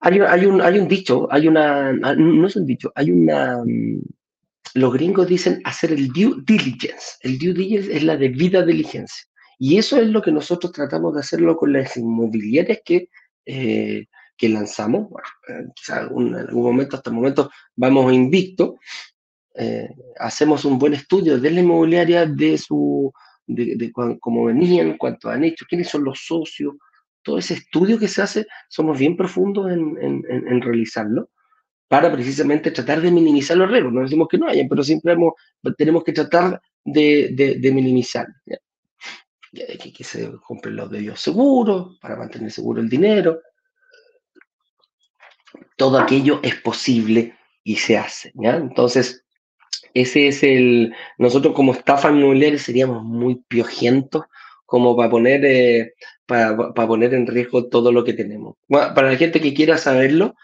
[0.00, 4.00] hay, hay, un, hay un dicho, hay una, no es un dicho, hay una, mm,
[4.74, 7.16] los gringos dicen hacer el due diligence.
[7.20, 9.24] El due diligence es la debida diligencia.
[9.58, 13.08] Y eso es lo que nosotros tratamos de hacerlo con las inmobiliarias que,
[13.46, 14.06] eh,
[14.36, 15.08] que lanzamos.
[15.08, 18.78] Bueno, eh, en algún momento, hasta el momento, vamos invicto.
[19.58, 19.88] Eh,
[20.18, 23.12] hacemos un buen estudio de la inmobiliaria, de su,
[23.46, 26.74] de, de cómo venían, cuánto han hecho, quiénes son los socios.
[27.22, 31.30] Todo ese estudio que se hace, somos bien profundos en, en- en- realizarlo
[31.88, 33.92] para precisamente tratar de minimizar los riesgos.
[33.92, 35.34] No decimos que no hayan, pero siempre hemos-
[35.76, 38.26] tenemos que tratar de, de, de minimizar.
[38.44, 38.58] Ya,
[39.78, 43.40] Que, que se compren los debidos seguros para mantener seguro el dinero.
[45.76, 47.34] Todo aquello es posible
[47.64, 48.32] y se hace.
[48.34, 48.56] ¿ya?
[48.56, 49.24] Entonces,
[50.00, 50.94] ese es el.
[51.18, 54.24] Nosotros, como estafa inmobiliaria, seríamos muy piojentos
[54.64, 55.94] como para poner, eh,
[56.26, 58.56] para, para poner en riesgo todo lo que tenemos.
[58.68, 60.34] Para la gente que quiera saberlo,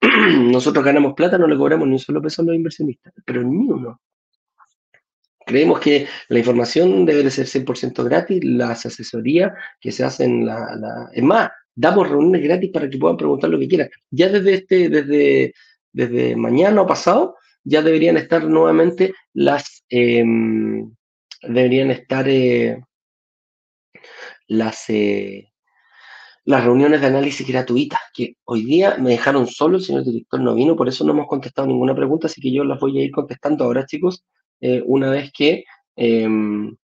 [0.38, 3.56] nosotros ganamos plata, no le cobramos ni un solo peso a los inversionistas, pero ni
[3.68, 4.00] uno.
[5.46, 10.76] Creemos que la información debe de ser 100% gratis, las asesorías que se hacen, la,
[10.76, 13.88] la- es más, damos reuniones gratis para que puedan preguntar lo que quieran.
[14.10, 15.54] Ya desde, este, desde,
[15.92, 20.94] desde mañana o pasado, ya deberían estar nuevamente las, em,
[21.42, 22.82] deberían estar eh,
[24.48, 25.52] las, eh,
[26.44, 30.54] las reuniones de análisis gratuitas, que hoy día me dejaron solo, el señor director no
[30.54, 33.10] vino, por eso no hemos contestado ninguna pregunta, así que yo las voy a ir
[33.10, 34.24] contestando ahora, chicos,
[34.60, 35.64] eh, una vez que,
[35.96, 36.76] em,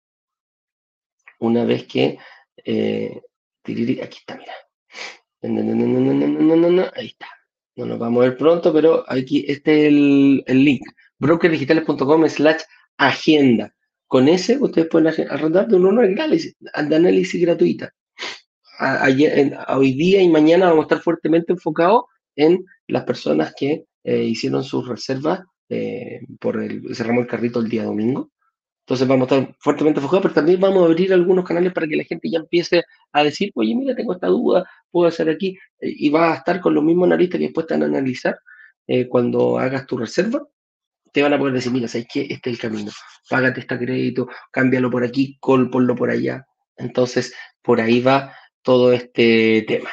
[1.39, 2.17] una vez que,
[2.65, 3.21] eh,
[3.65, 4.53] aquí está, mira.
[6.95, 7.27] Ahí está.
[7.77, 10.81] No nos vamos a ver pronto, pero aquí, este es el, el link,
[11.19, 12.61] brokerdigitales.com slash
[12.97, 13.73] agenda.
[14.07, 17.93] Con ese ustedes pueden arrendar de un análisis, de análisis gratuita
[18.79, 22.03] a hoy día y mañana vamos a estar fuertemente enfocados
[22.35, 27.69] en las personas que eh, hicieron sus reservas eh, por el, cerramos el carrito el
[27.69, 28.29] día domingo.
[28.87, 31.97] Entonces vamos a estar fuertemente enfocados, pero también vamos a abrir algunos canales para que
[31.97, 35.93] la gente ya empiece a decir, oye, mira, tengo esta duda, puedo hacer aquí, eh,
[35.93, 38.39] y vas a estar con los mismos analistas que después te van a analizar
[38.87, 40.41] eh, cuando hagas tu reserva.
[41.11, 42.27] Te van a poder decir, mira, ¿sabes qué?
[42.29, 42.91] Este es el camino.
[43.29, 46.47] Págate este crédito, cámbialo por aquí, col, ponlo por allá.
[46.77, 49.89] Entonces, por ahí va todo este tema.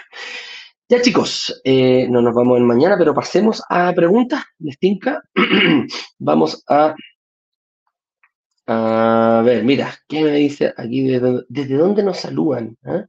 [0.89, 4.45] Ya chicos, eh, no nos vamos en mañana, pero pasemos a preguntas.
[4.61, 4.79] ¿Les?
[6.19, 6.95] Vamos a,
[8.67, 11.03] a ver, mira, ¿qué me dice aquí?
[11.03, 12.77] ¿Desde, dónde nos saludan?
[12.85, 13.07] ah?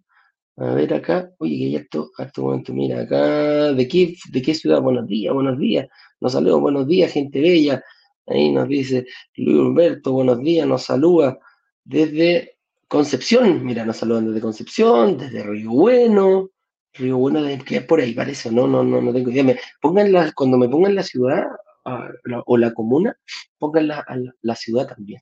[0.58, 4.54] A ver acá, oye, que hay harto, harto momento, mira acá, ¿de qué, de qué
[4.54, 4.82] ciudad?
[4.82, 5.88] Buenos días, buenos días,
[6.22, 7.84] nos saluda, buenos días, gente bella.
[8.28, 11.38] Ahí nos dice Luis Humberto, buenos días, nos saluda
[11.84, 16.50] desde Concepción, mira, nos saludan desde Concepción, desde Río Bueno,
[16.94, 19.44] Río Bueno, que es por ahí parece, no, no, no, no tengo idea.
[19.44, 21.44] Me, pongan la, cuando me pongan la ciudad
[21.86, 22.10] ah,
[22.46, 23.16] o la comuna,
[23.58, 25.22] pongan la, a la, la ciudad también.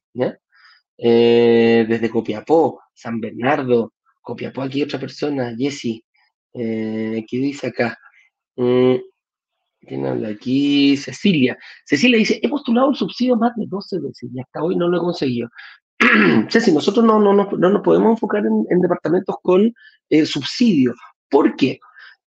[0.97, 6.03] Eh, desde Copiapó, San Bernardo, Copiapó, aquí otra persona, Jessy,
[6.53, 7.97] eh, ¿qué dice acá?
[8.55, 8.95] Mm,
[9.81, 10.95] ¿Quién habla aquí?
[10.97, 11.57] Cecilia.
[11.85, 14.97] Cecilia dice, he postulado el subsidio más de 12 veces y hasta hoy no lo
[14.97, 15.49] he conseguido.
[16.49, 19.73] Ceci, nosotros no, no, no, no nos podemos enfocar en, en departamentos con
[20.09, 20.93] eh, subsidio.
[21.29, 21.79] ¿Por qué?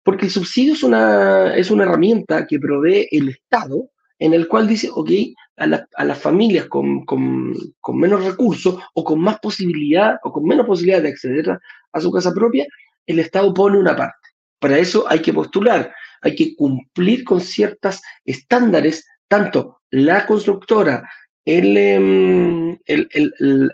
[0.03, 4.67] Porque el subsidio es una, es una herramienta que provee el Estado en el cual
[4.67, 5.11] dice, ok,
[5.57, 10.45] a, la- las familias con, con- con menos recursos o con más posibilidad o con
[10.45, 11.61] menos posibilidad de acceder a,
[11.93, 12.67] a su casa propia,
[13.07, 14.29] el Estado pone una parte.
[14.59, 15.93] Para eso hay que postular,
[16.23, 21.09] hay que cumplir con ciertos estándares, tanto la constructora,
[21.45, 23.09] el, em, el-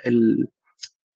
[0.04, 0.48] el-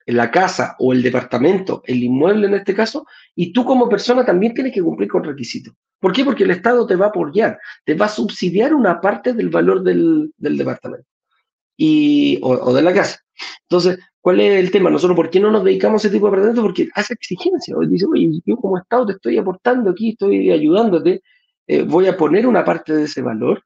[0.06, 4.54] la casa o el departamento, el inmueble en este caso, y tú como persona también
[4.54, 5.74] tienes que cumplir con requisitos.
[5.98, 6.24] ¿Por qué?
[6.24, 9.82] Porque el Estado te va a apoyar, te va a subsidiar una parte del valor
[9.82, 11.08] del, del departamento
[11.76, 13.18] y, o, de la casa.
[13.62, 14.90] Entonces, ¿cuál es el tema?
[14.90, 16.64] Nosotros, ¿por qué no nos dedicamos a ese tipo de departamentos?
[16.64, 17.76] Porque hace exigencia.
[17.76, 21.22] Hoy dice, oye, yo como Estado te estoy aportando aquí, estoy ayudándote,
[21.66, 23.62] eh, voy a poner una parte de ese valor,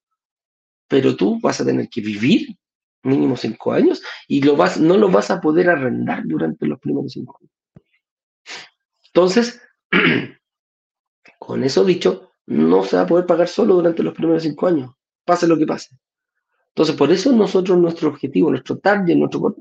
[0.89, 2.57] pero tú vas a tener que vivir
[3.03, 7.13] mínimo cinco años y lo vas, no lo vas a poder arrendar durante los primeros
[7.13, 7.53] cinco años.
[9.07, 9.61] Entonces,
[11.39, 14.91] con eso dicho, no se va a poder pagar solo durante los primeros cinco años,
[15.25, 15.97] pase lo que pase.
[16.69, 19.55] Entonces, por eso nosotros, nuestro objetivo, nuestro target, nuestro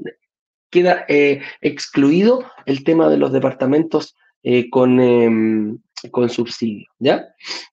[0.69, 5.79] queda eh, excluido el tema de los departamentos eh, con, em,
[6.11, 7.27] con subsidio, ¿ya?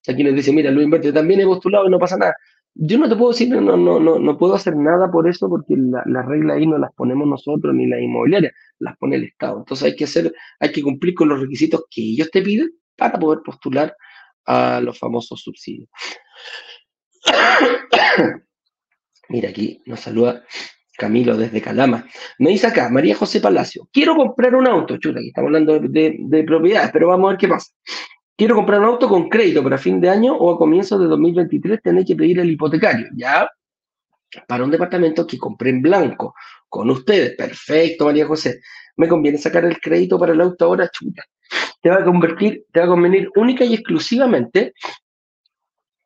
[0.07, 2.35] Aquí nos dice, mira, Luis Inverti, también he postulado y no pasa nada.
[2.79, 5.75] Yo no te puedo decir, no, no, no, no puedo hacer nada por eso porque
[5.75, 9.59] las la reglas ahí no las ponemos nosotros ni las inmobiliarias, las pone el Estado.
[9.59, 13.17] Entonces hay que hacer, hay que cumplir con los requisitos que ellos te piden para
[13.17, 13.95] poder postular
[14.45, 15.89] a los famosos subsidios.
[19.29, 20.43] Mira, aquí nos saluda
[20.97, 22.05] Camilo desde Calama.
[22.37, 24.97] Me dice acá, María José Palacio, quiero comprar un auto.
[24.97, 27.71] Chuta, aquí estamos hablando de, de propiedades, pero vamos a ver qué pasa.
[28.37, 31.07] Quiero comprar un auto con crédito, pero a fin de año o a comienzos de
[31.07, 33.49] 2023 tenéis que pedir el hipotecario, ¿ya?
[34.47, 36.35] Para un departamento que compré en blanco
[36.69, 37.35] con ustedes.
[37.35, 38.61] Perfecto, María José.
[38.97, 41.23] Me conviene sacar el crédito para el auto ahora, chuta.
[41.81, 44.73] Te va a convertir, te va a convenir única y exclusivamente,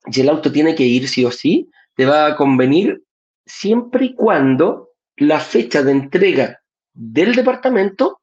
[0.09, 3.03] si el auto tiene que ir sí o sí, te va a convenir
[3.45, 6.61] siempre y cuando la fecha de entrega
[6.93, 8.21] del departamento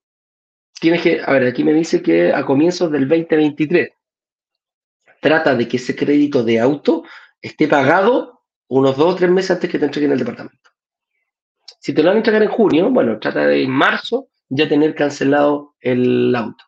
[0.81, 3.91] tienes que, a ver, aquí me dice que a comienzos del 2023
[5.21, 7.05] trata de que ese crédito de auto
[7.41, 10.71] esté pagado unos dos o tres meses antes que te entreguen el departamento.
[11.81, 14.95] Si te lo van a entregar en junio, bueno, trata de en marzo ya tener
[14.95, 16.65] cancelado el auto.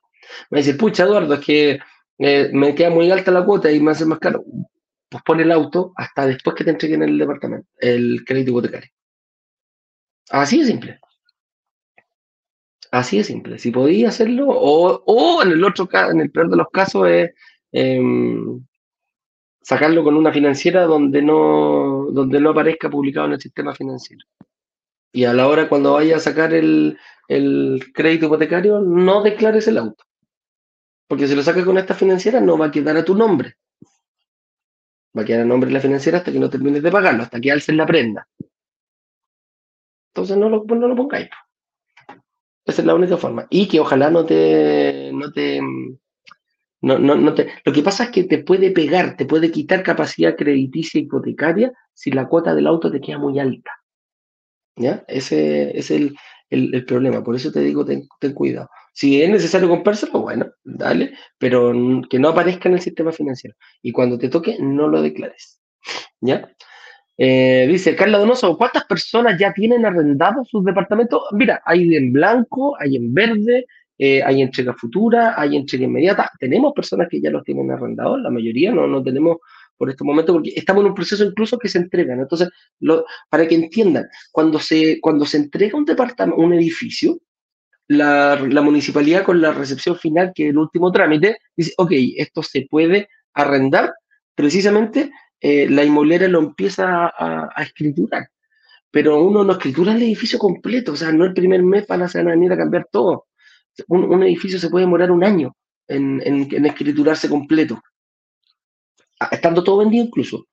[0.51, 1.81] Me dice, pucha, Eduardo, es que
[2.19, 4.45] eh, me queda muy alta la cuota y me hace más caro.
[5.09, 8.91] Pues pon el auto hasta después que te entreguen el departamento, el crédito hipotecario.
[10.31, 11.01] Así de simple.
[12.93, 13.59] Así de simple.
[13.59, 17.09] Si podía hacerlo, o, o en el otro caso, en el peor de los casos,
[17.09, 17.31] es
[17.73, 18.65] Em,
[19.63, 24.25] sacarlo con una financiera donde no, donde no aparezca publicado en el sistema financiero.
[25.13, 26.99] Y a la hora cuando vaya a sacar el,
[27.95, 30.05] crédito hipotecario, no declares el auto.
[31.09, 33.57] Porque si lo sacas con esta financiera, no va a quedar a tu nombre.
[35.17, 37.41] Va a quedar a nombre de la financiera hasta que no termines de pagarlo, hasta
[37.41, 38.29] que alces la prenda.
[40.13, 41.29] Entonces no lo, no lo pongáis.
[42.65, 43.47] Esa es la única forma.
[43.51, 45.61] Y que ojalá no te, no te,
[46.83, 49.83] no, no, no te, lo que pasa es que te puede pegar, te puede quitar
[49.83, 53.71] capacidad crediticia hipotecaria si la cuota del auto te queda muy alta.
[54.77, 55.05] ¿Ya?
[55.09, 56.17] Ese es el,
[56.49, 57.23] el, problema.
[57.23, 58.71] Por eso te digo, ten, cuidado.
[58.95, 61.73] Si es necesario comprárselo, bueno, dale, pero
[62.09, 63.57] que no aparezca en el sistema financiero.
[63.83, 65.61] Y cuando te toque, no lo declares.
[66.21, 66.51] ¿Ya?
[67.19, 71.23] Eh, dice Carla Donoso, ¿cuántas personas ya tienen arrendados sus departamentos?
[71.33, 73.67] Mira, hay en blanco, hay en verde,
[74.03, 76.33] eh, hay entrega futura, hay entrega inmediata.
[76.39, 79.37] Tenemos personas que ya los tienen arrendados, la mayoría no, no tenemos
[79.77, 82.19] por este momento, porque estamos en un proceso incluso que se entregan.
[82.19, 82.49] Entonces,
[83.29, 87.19] para que entiendan, cuando se, cuando se entrega un departamento, un edificio,
[87.89, 92.67] la, municipalidad con la recepción final, que es el último trámite, dice, ok, esto se
[92.71, 93.93] puede arrendar,
[94.35, 95.11] precisamente
[95.43, 98.31] eh, la inmobiliaria lo empieza a, a, escriturar.
[98.91, 102.09] Pero uno no escritura el edificio completo, o sea, no el primer mes van a
[102.13, 103.27] venir a cambiar todo
[103.89, 105.57] un, edificio se puede demorar un año
[105.89, 106.21] en,
[106.67, 107.81] escriturarse completo,
[109.31, 110.47] estando todo vendido incluso.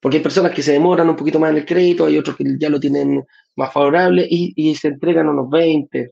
[0.00, 2.44] Porque hay personas que se demoran un poquito más en el crédito, hay otros que
[2.56, 3.24] ya lo tienen
[3.56, 6.08] más favorable y, se entregan unos 20,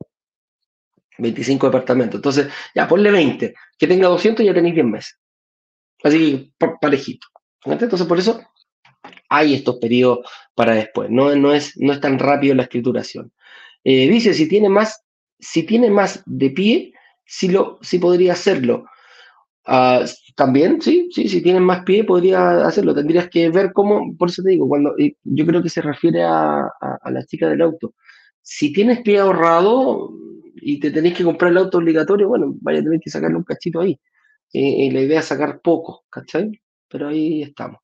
[1.18, 2.18] 25 departamentos.
[2.18, 5.18] Entonces, ya ponle 20, que tenga 200 ya tenéis 10 meses.
[6.02, 7.28] Así parejito.
[7.64, 8.40] Entonces, por eso
[9.28, 11.10] hay estos periodos para después.
[11.10, 13.32] No, no, es, no es tan rápido la escrituración.
[13.84, 15.05] Eh, dice, si tiene más
[15.38, 16.92] si tiene más de pie,
[17.24, 18.86] sí, lo, sí podría hacerlo.
[19.66, 20.04] Ah,
[20.36, 22.94] también, sí, sí, si tiene más pie podría hacerlo.
[22.94, 26.70] Tendrías que ver cómo, por eso te digo, cuando yo creo que se refiere a,
[27.10, 27.94] la chica del auto.
[28.42, 30.12] Si tienes pie ahorrado
[30.56, 33.44] y te tenés que comprar el auto obligatorio, bueno, vaya a tener que sacarle un
[33.44, 33.98] cachito ahí.
[34.52, 36.60] y la idea es sacar poco, ¿cachai?
[36.88, 37.80] Pero ahí estamos.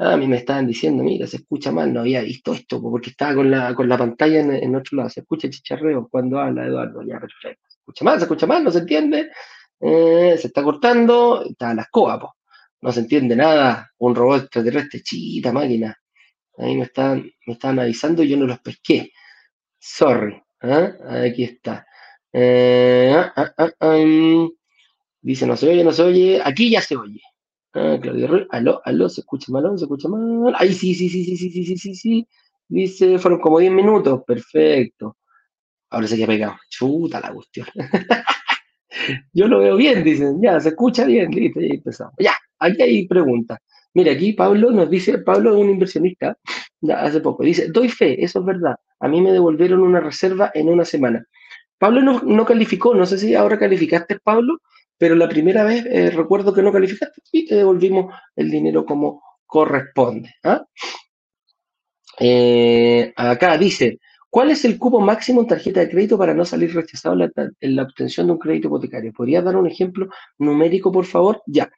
[0.00, 3.10] Ah, a mí me estaban diciendo, mira, se escucha mal, no había visto esto, porque
[3.10, 6.66] estaba con la, con la pantalla en, otro lado, se escucha el chicharreo cuando habla
[6.66, 7.64] Eduardo, ya, perfecto.
[7.68, 9.30] Se escucha mal, se escucha mal, no se entiende,
[9.80, 12.32] eh, se está cortando, está la escoba,
[12.80, 15.96] no se entiende nada, un robot extraterrestre, chita máquina.
[16.58, 19.12] Ahí me están, me estaban avisando y yo no los pesqué.
[19.78, 20.92] Sorry, ¿ah?
[21.24, 21.86] aquí está.
[22.32, 24.48] Eh, ah, ah, mm.
[25.22, 27.20] dice, no se oye, no se oye, aquí ya se oye.
[27.78, 30.52] Ah, Claudio aló, aló, se escucha mal, se escucha mal.
[30.58, 32.28] Ay, sí, sí, sí, sí, sí, sí, sí, sí, sí.
[32.68, 35.16] Dice, fueron como 10 minutos, perfecto.
[35.90, 36.56] Ahora se queda pegado.
[36.68, 37.66] Chuta la cuestión.
[39.32, 42.14] Yo lo veo bien, dicen, ya, se escucha bien, listo, ya empezamos.
[42.18, 43.58] Ya, aquí hay preguntas.
[43.94, 46.36] Mira, aquí Pablo nos dice, Pablo es un inversionista,
[46.80, 48.76] ya hace poco, dice, doy fe, eso es verdad.
[49.00, 51.24] A mí me devolvieron una reserva en una semana.
[51.78, 54.58] Pablo no, no calificó, no sé si ahora calificaste, Pablo,
[54.98, 59.22] pero la primera vez eh, recuerdo que no calificaste y te devolvimos el dinero como
[59.46, 60.34] corresponde.
[60.44, 60.66] ¿ah?
[62.20, 63.98] Eh, acá dice,
[64.30, 67.50] ¿Cuál es el cupo máximo en tarjeta de crédito para no salir rechazado en la,
[67.60, 69.12] en la obtención de un crédito hipotecario?
[69.12, 71.42] ¿Podría dar un ejemplo numérico, por favor?
[71.46, 71.70] Ya.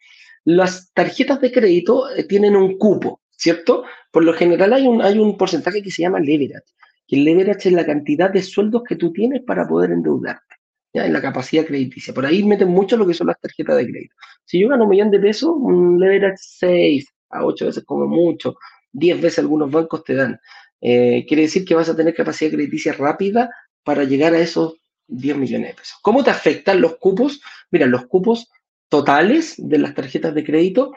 [0.45, 3.85] Las tarjetas de crédito eh, tienen un cupo, ¿cierto?
[4.11, 6.67] Por lo general hay un, hay un porcentaje que se llama leverage.
[7.07, 10.57] El leverage es la cantidad de sueldos que tú tienes para poder endeudarte,
[10.93, 11.07] ¿ya?
[11.07, 12.15] En la capacidad crediticia.
[12.15, 14.15] Por ahí meten mucho lo que son las tarjetas de crédito.
[14.45, 18.57] Si yo gano un millón de pesos, un leverage 6 a 8 veces como mucho,
[18.93, 20.41] 10 veces algunos bancos te dan.
[20.81, 23.51] Eh, quiere decir que vas a tener capacidad crediticia rápida
[23.85, 25.99] para llegar a esos 10 millones de pesos.
[26.03, 27.41] ¿Cómo te afectan los cupos?
[27.71, 28.49] Mira, los cupos
[28.89, 30.93] totales de las tarjetas de crédito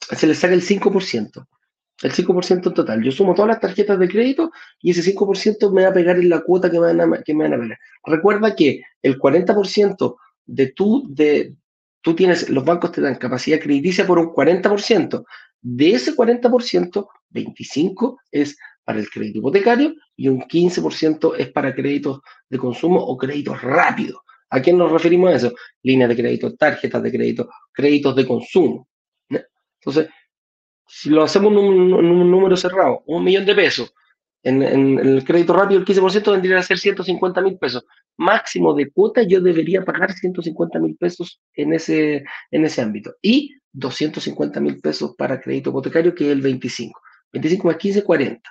[0.00, 1.46] se les saca el 5%.
[2.02, 3.02] El 5% total.
[3.02, 6.28] Yo sumo todas las tarjetas de crédito y ese 5% me va a pegar en
[6.28, 7.78] la cuota que me van a, que me van a pegar.
[8.04, 11.54] Recuerda que el 40% de tu, de,
[12.00, 15.24] tú tienes, los bancos te dan capacidad crediticia por un 40%.
[15.60, 22.20] De ese 40%, 25% es para el crédito hipotecario y un 15% es para créditos
[22.48, 24.20] de consumo o créditos rápidos.
[24.50, 25.52] ¿A quién nos referimos a eso?
[25.82, 28.88] Líneas de crédito, tarjetas de crédito, créditos de consumo.
[29.28, 30.08] Entonces,
[30.88, 33.92] si lo hacemos en un, número cerrado, un millón de pesos,
[34.42, 37.84] en, el crédito rápido el 15% vendría a ser 150 mil pesos.
[38.16, 43.14] Máximo de cuota yo debería pagar 150 mil pesos en ese, en ese ámbito.
[43.20, 46.98] Y 250 mil pesos para crédito hipotecario, que es el 25.
[47.32, 48.50] 25 más 15, 40.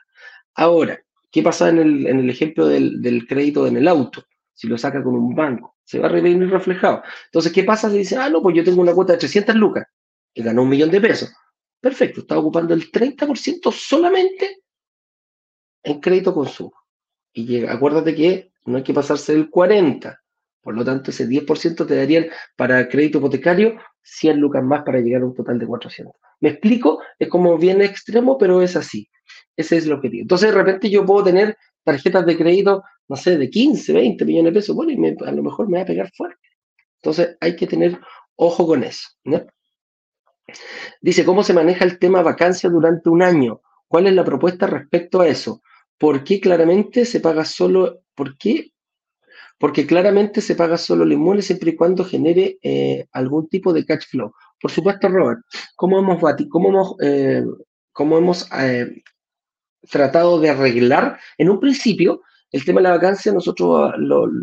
[0.56, 1.00] Ahora,
[1.32, 4.24] ¿qué pasa en el, en el ejemplo del, del, crédito en el auto?
[4.54, 7.02] Si lo saca con un banco, se va a venir reflejado.
[7.26, 9.86] Entonces, ¿qué pasa si dice, ah, no, pues yo tengo una cuota de 300 lucas
[10.34, 11.32] y ganó un millón de pesos?
[11.80, 14.64] Perfecto, está ocupando el 30% solamente
[15.84, 16.74] en crédito consumo.
[17.34, 20.18] Y acuérdate que no hay que pasarse del 40%.
[20.62, 22.26] Por lo tanto, ese 10% te darían
[22.58, 26.14] para crédito hipotecario 100 lucas más para llegar a un total de 400.
[26.42, 27.02] ¿Me explico?
[27.18, 29.10] Es como bien extremo, pero es así.
[29.56, 30.24] Ese es el objetivo.
[30.24, 34.54] Entonces, de repente yo puedo tener tarjetas de crédito, no sé, de 15, 20 millones
[34.54, 36.50] de pesos, bueno, y a lo mejor me va a pegar fuerte.
[37.02, 38.00] Entonces, hay que tener
[38.36, 39.08] ojo con eso.
[41.02, 43.62] Dice, ¿cómo se maneja el tema vacancia durante un año?
[43.88, 45.62] ¿Cuál es la propuesta respecto a eso?
[45.98, 48.72] ¿Por qué claramente se paga solo, por qué?
[49.58, 53.86] Porque claramente se paga solo el inmueble siempre y cuando genere eh, algún tipo de
[53.86, 54.34] cash flow.
[54.62, 55.40] Por supuesto, Robert,
[55.76, 57.44] ¿cómo hemos, cómo hemos, eh,
[57.92, 59.02] cómo hemos eh,
[59.90, 61.20] tratado de arreglar.
[61.38, 62.22] En un principio,
[62.52, 63.94] el tema de la vacancia nosotros,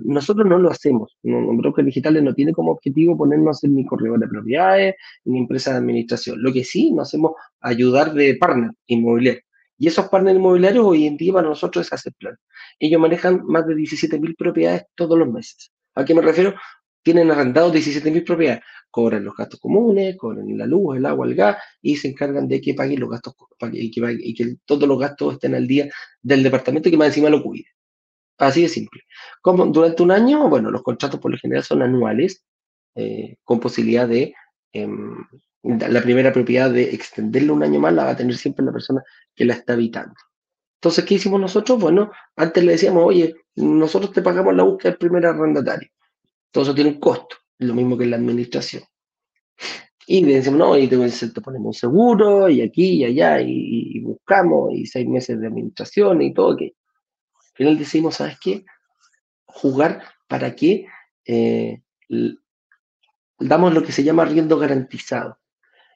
[0.04, 1.16] nosotros no lo hacemos.
[1.22, 4.94] Un broker digital no tiene como objetivo ponernos en ni corredor de propiedades
[5.24, 6.42] ni empresa de administración.
[6.42, 9.42] Lo que sí, nos hacemos ayudar de partner inmobiliario.
[9.78, 12.36] Y esos partners inmobiliarios hoy en día para nosotros es hacer plan.
[12.78, 15.72] Ellos manejan más de 17.000 propiedades todos los meses.
[15.94, 16.54] ¿A qué me refiero?
[17.02, 18.62] Tienen arrendados 17.000 propiedades
[18.94, 22.60] cobran los gastos comunes, cobran la luz, el agua, el gas y se encargan de
[22.60, 23.34] que paguen los gastos
[23.72, 25.88] y que todos los gastos estén al día
[26.22, 27.73] del departamento que más encima lo cuide.
[28.38, 29.02] Así de simple.
[29.40, 32.44] Como durante un año, bueno, los contratos por lo general son anuales,
[32.94, 34.34] eh, con posibilidad de
[34.72, 35.16] em,
[35.62, 39.02] la primera propiedad de extenderlo un año más la va a tener siempre la persona
[39.34, 40.14] que la está habitando.
[40.76, 41.80] Entonces, ¿qué hicimos nosotros?
[41.80, 45.88] Bueno, antes le decíamos, oye, nosotros te pagamos la búsqueda del primer arrendatario.
[46.50, 48.82] Todo eso tiene un costo lo mismo que en la administración.
[50.06, 50.96] Y decimos, no, y te,
[51.40, 56.34] ponemos un seguro, y aquí y allá, y, buscamos, y seis meses de administración y
[56.34, 56.56] todo.
[56.56, 56.74] Que
[57.54, 58.64] al final decimos, ¿sabes qué?
[59.44, 60.88] Jugar para que
[61.24, 61.82] eh,
[63.38, 65.38] damos lo que se llama arriendo garantizado.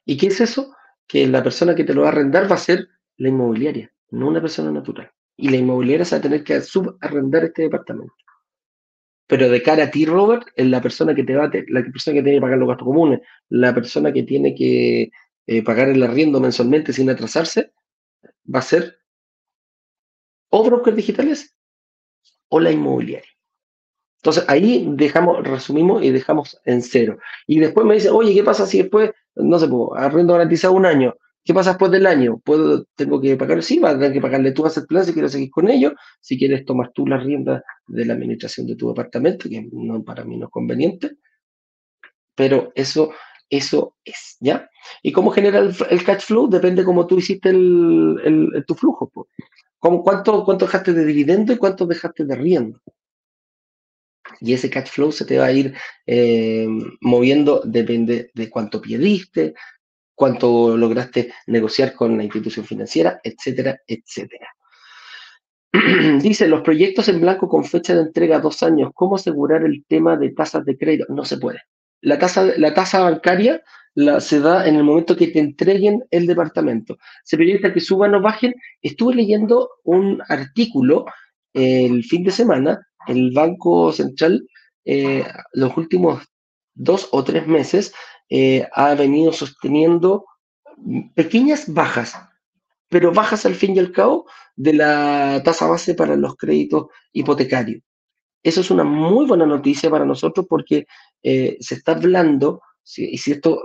[0.05, 0.73] ¿Y qué es eso?
[1.05, 2.87] Que la persona que te lo va a arrendar va a ser
[3.17, 5.11] la inmobiliaria, no una persona natural.
[5.35, 8.13] Y la inmobiliaria se va a tener que subarrendar este departamento.
[9.27, 12.23] Pero de cara a ti, Robert, es la persona que te va, la persona que
[12.23, 15.11] tiene que pagar los gastos comunes, la persona que tiene que
[15.45, 17.73] eh, pagar el arriendo mensualmente sin atrasarse,
[18.23, 18.99] va a ser
[20.49, 21.55] o brokers digitales
[22.49, 23.29] o la inmobiliaria.
[24.21, 27.19] Entonces ahí dejamos, resumimos y dejamos en cero.
[27.47, 30.85] Y después me dice, oye, ¿qué pasa si después, no sé, pues, arriendo garantizado un
[30.85, 31.15] año?
[31.43, 32.37] ¿Qué pasa después del año?
[32.43, 33.63] ¿Puedo, ¿Tengo que pagar?
[33.63, 35.93] Sí, vas a tener que pagarle tú a hacer plan si quieres seguir con ellos.
[36.19, 40.25] Si quieres tomar tú las riendas de la administración de tu departamento, que no, para
[40.25, 41.17] mí no es conveniente.
[42.35, 43.11] Pero eso,
[43.49, 44.69] eso es, ¿ya?
[45.01, 46.49] ¿Y cómo genera el, cash flow?
[46.49, 49.11] Depende cómo tú hiciste el, tu flujo.
[49.79, 52.79] Cuánto, ¿Cuánto dejaste de dividendo y cuánto dejaste de rienda?
[54.41, 55.73] y ese cash flow se te va a ir
[56.05, 56.67] eh,
[57.01, 59.53] moviendo, depende de cuánto perdiste,
[60.15, 64.47] cuánto lograste negociar con la institución financiera, etcétera, etcétera.
[66.21, 70.17] Dice, los proyectos en blanco con fecha de entrega dos años, ¿cómo asegurar el tema
[70.17, 71.05] de tasas de crédito?
[71.09, 71.61] No se puede.
[72.01, 73.61] La tasa, la tasa bancaria
[73.99, 76.97] la, se da en el momento que te entreguen el departamento.
[77.23, 78.53] Se proyecta que suban o bajen.
[78.81, 81.05] Estuve leyendo un artículo
[81.53, 84.47] el fin de semana, el Banco Central,
[84.85, 86.23] eh, los últimos
[86.73, 87.93] dos o tres meses,
[88.29, 90.25] eh, ha venido sosteniendo
[91.15, 92.15] pequeñas bajas,
[92.87, 97.81] pero bajas al fin y al cabo de la tasa base para los créditos hipotecarios.
[98.43, 100.85] Eso es una muy buena noticia para nosotros porque
[101.21, 103.61] eh, se está hablando, si, si, esto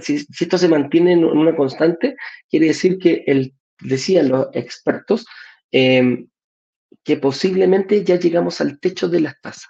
[0.00, 2.14] si, esto se mantiene en una constante,
[2.48, 5.26] quiere decir que, el, decían los expertos,
[5.72, 6.28] em,
[7.02, 9.68] que posiblemente ya llegamos al techo de las tasas.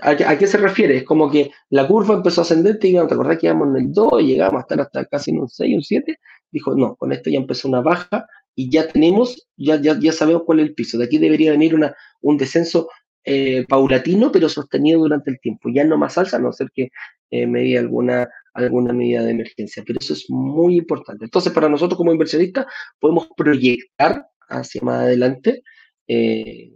[0.00, 0.96] ¿A, qué se refiere?
[0.96, 3.84] Es como que la curva empezó a ascender, te íbamos, ¿te acordás que íbamos en
[3.84, 6.18] el 2 y llegamos a estar hasta casi en un 6, un 7?
[6.50, 10.44] Dijo, no, con esto ya empezó una baja y ya tenemos, ya, ya, ya sabemos
[10.46, 10.96] cuál es el piso.
[10.96, 12.88] De aquí debería venir una, un descenso
[13.24, 15.68] eh, paulatino, pero sostenido durante el tiempo.
[15.72, 16.90] Ya no más alza, a no ser que
[17.30, 19.82] eh, me alguna, alguna medida de emergencia.
[19.86, 21.24] Pero eso es muy importante.
[21.24, 22.66] Entonces, para nosotros como inversionistas,
[22.98, 25.62] podemos proyectar hacia más adelante.
[26.06, 26.72] Eh,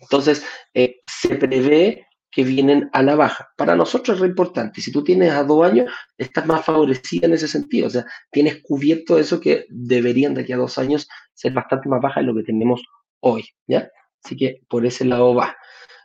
[0.00, 3.48] entonces, eh, se prevé que vienen a la baja.
[3.56, 4.80] Para nosotros es re importante.
[4.80, 7.88] Si tú tienes a dos años, estás más favorecida en ese sentido.
[7.88, 12.00] O sea, tienes cubierto eso que deberían de aquí a dos años ser bastante más
[12.00, 12.82] baja de lo que tenemos
[13.20, 13.44] hoy.
[13.66, 13.90] ¿ya?
[14.24, 15.56] Así que por ese lado va.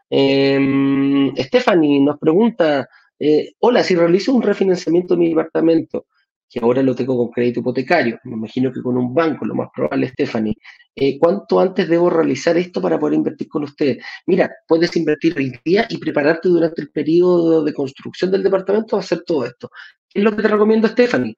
[0.09, 2.87] Eh, Stephanie nos pregunta,
[3.19, 6.07] eh, hola, si realizo un refinanciamiento de mi departamento,
[6.49, 9.69] que ahora lo tengo con crédito hipotecario, me imagino que con un banco, lo más
[9.75, 10.55] probable, Stephanie,
[10.95, 14.03] eh, ¿cuánto antes debo realizar esto para poder invertir con ustedes?
[14.27, 18.99] Mira, puedes invertir hoy día y prepararte durante el periodo de construcción del departamento a
[18.99, 19.69] hacer todo esto.
[20.09, 21.35] ¿Qué es lo que te recomiendo, Stephanie?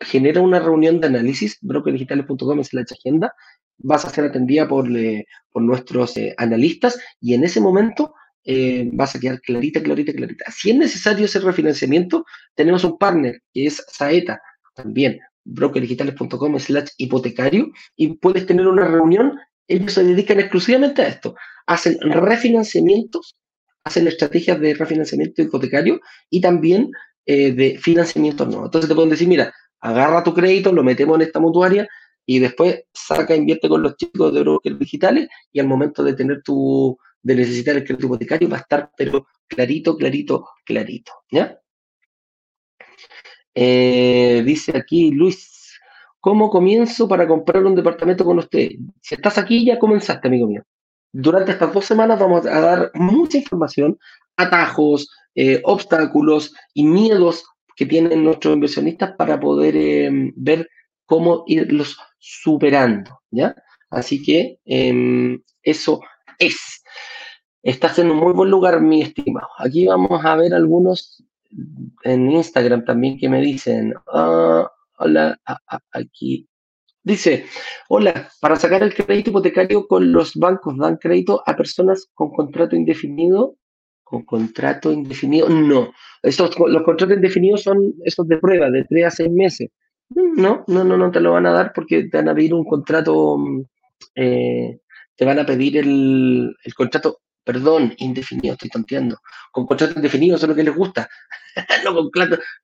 [0.00, 3.32] Genera una reunión de análisis, brokerdigitales.com es la agenda,
[3.82, 4.88] vas a ser atendida por,
[5.50, 8.14] por nuestros eh, analistas y en ese momento
[8.44, 10.50] eh, vas a quedar clarita, clarita, clarita.
[10.50, 12.24] Si es necesario ese refinanciamiento,
[12.54, 14.40] tenemos un partner que es Saeta,
[14.74, 19.38] también, brokerdigitales.com slash hipotecario, y puedes tener una reunión.
[19.68, 21.34] Ellos se dedican exclusivamente a esto.
[21.66, 23.36] Hacen refinanciamientos,
[23.84, 26.90] hacen estrategias de refinanciamiento hipotecario y también
[27.26, 28.64] eh, de financiamiento nuevo.
[28.64, 31.88] Entonces te pueden decir, mira, agarra tu crédito, lo metemos en esta mutuaria
[32.26, 36.42] y después saca, invierte con los chicos de brokers digitales y al momento de tener
[36.42, 41.12] tu, de necesitar el crédito hipotecario va a estar, pero clarito, clarito, clarito.
[41.30, 41.58] ¿Ya?
[43.54, 45.78] Eh, dice aquí Luis,
[46.20, 48.70] ¿cómo comienzo para comprar un departamento con usted?
[49.00, 50.62] Si estás aquí, ya comenzaste, amigo mío.
[51.12, 53.98] Durante estas dos semanas vamos a dar mucha información,
[54.36, 57.44] atajos, eh, obstáculos y miedos
[57.76, 60.68] que tienen nuestros inversionistas para poder em, ver
[61.12, 63.54] cómo irlos superando, ¿ya?
[63.90, 66.00] Así que em, eso
[66.38, 66.82] es.
[67.62, 69.48] Estás en un muy buen lugar, mi estimado.
[69.58, 71.22] Aquí vamos a ver algunos
[72.04, 74.66] en Instagram también que me dicen, ah,
[75.00, 76.48] hola, ah, ah, aquí.
[77.02, 77.44] Dice,
[77.90, 82.74] hola, para sacar el crédito hipotecario con los bancos dan crédito a personas con contrato
[82.74, 83.56] indefinido.
[84.02, 85.50] ¿Con contrato indefinido?
[85.50, 85.92] No.
[86.22, 89.68] Estos, los contratos indefinidos son esos de prueba, de 3 a 6 meses.
[90.14, 92.64] No, no, no, no te lo van a dar porque te van a pedir un
[92.64, 93.62] contrato mm,
[94.14, 94.80] eh,
[95.16, 99.18] te van a pedir el, contrato, perdón, indefinido, estoy tonteando.
[99.50, 101.08] Con contrato indefinido, eso es lo que les gusta.
[101.84, 102.10] no, con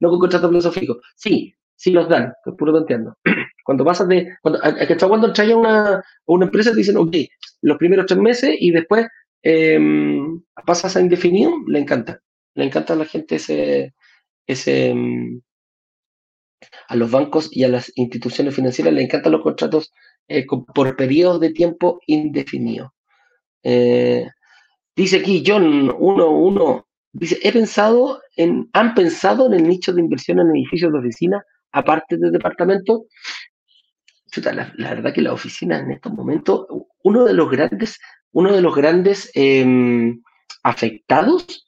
[0.01, 1.01] no con contrato fijo.
[1.15, 3.17] Sí, sí los dan, estoy puro tonteando.
[3.65, 4.61] cuando pasas de, cuando,
[5.09, 7.15] cuando trae a una, una empresa, te dicen, ok,
[7.63, 9.07] los primeros tres meses y después
[9.43, 12.20] em, pasas a indefinido, le encanta.
[12.55, 13.95] Le encanta a la gente ese,
[14.47, 15.41] ese, em,
[16.89, 19.93] a los bancos y a las instituciones financieras le encantan los contratos
[20.28, 22.90] eh, por periodos de tiempo indefinidos.
[23.62, 24.28] Eh,
[24.97, 30.40] dice aquí John 11, dice, he pensado en, ¿han pensado en el nicho de inversión
[30.40, 33.02] en edificios de oficina aparte de departamentos?
[34.44, 36.66] La, verdad que la oficina en estos momentos,
[37.02, 37.98] uno de los grandes,
[38.32, 40.22] uno de los grandes em,
[40.62, 41.66] afectados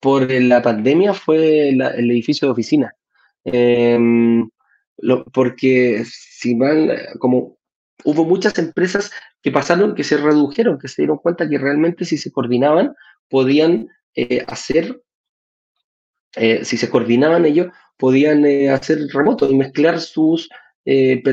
[0.00, 2.92] por la pandemia fue el edificio de oficina.
[3.44, 4.48] Em,
[5.32, 7.58] porque si mal, como
[8.04, 9.10] hubo muchas empresas
[9.42, 12.94] que pasaron, que se redujeron, que se dieron cuenta que realmente si se coordinaban,
[13.28, 15.00] podían eh, hacer,
[16.36, 20.48] eh, si se coordinaban ellos, podían eh, hacer remoto y mezclar sus,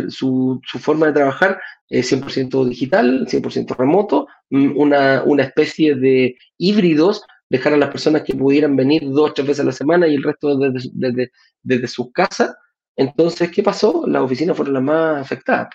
[0.10, 1.60] su, su, forma de trabajar
[1.90, 8.36] 100% digital, 100% remoto, mm, una, una especie de híbridos dejar a las personas que
[8.36, 11.32] pudieran venir dos o tres veces a la semana y el resto desde, desde,
[11.64, 12.56] desde sus casas.
[12.96, 14.06] Entonces, ¿qué pasó?
[14.08, 15.70] Las oficinas fueron las más afectadas.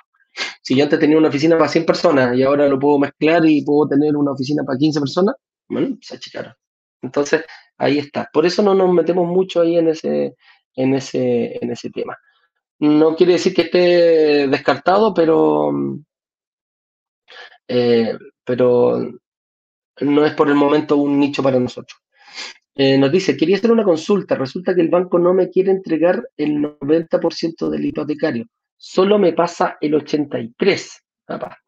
[0.62, 3.64] Si yo antes tenía una oficina para 100 personas y ahora lo puedo mezclar y
[3.64, 5.34] puedo tener una oficina para 15 personas,
[5.68, 6.54] bueno, se achicaron.
[7.02, 7.44] Entonces,
[7.78, 8.28] ahí está.
[8.32, 10.34] Por eso no nos metemos mucho ahí en ese,
[10.74, 12.16] en ese, en ese tema.
[12.80, 15.72] No quiere decir que esté descartado, pero,
[17.68, 19.10] eh, pero
[20.00, 22.00] no es por el momento un nicho para nosotros.
[22.74, 24.34] Eh, nos dice, quería hacer una consulta.
[24.34, 28.46] Resulta que el banco no me quiere entregar el 90% del hipotecario.
[28.76, 31.00] Solo me pasa el 83%.
[31.26, 31.58] Papá.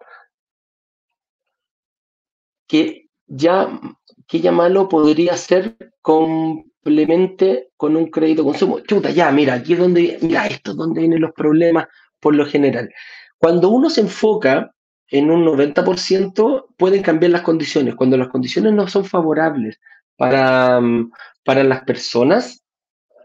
[2.67, 3.81] Que ya,
[4.27, 8.81] que ya malo podría ser complemente con un crédito consumo.
[8.81, 11.87] Chuta, ya, mira, aquí es donde, mira, esto es donde vienen los problemas
[12.21, 12.93] por lo general.
[13.39, 14.75] Cuando uno se enfoca
[15.11, 17.95] en un 90%, pueden cambiar las condiciones.
[17.95, 19.79] Cuando las condiciones no son favorables
[20.17, 21.11] para, mm,
[21.45, 22.63] para las personas,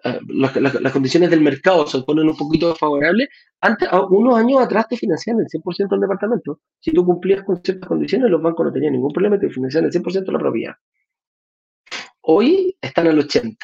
[0.04, 3.30] eh, las, las, condiciones del mercado se ponen un poquito favorables,
[3.62, 6.60] antes, unos años atrás te financiaban el 100% del departamento.
[6.80, 9.92] Si tú cumplías con ciertas condiciones, los bancos no tenían ningún problema, te financiaban el
[9.92, 10.74] 100% de la propiedad.
[12.22, 13.58] Hoy están al 80%.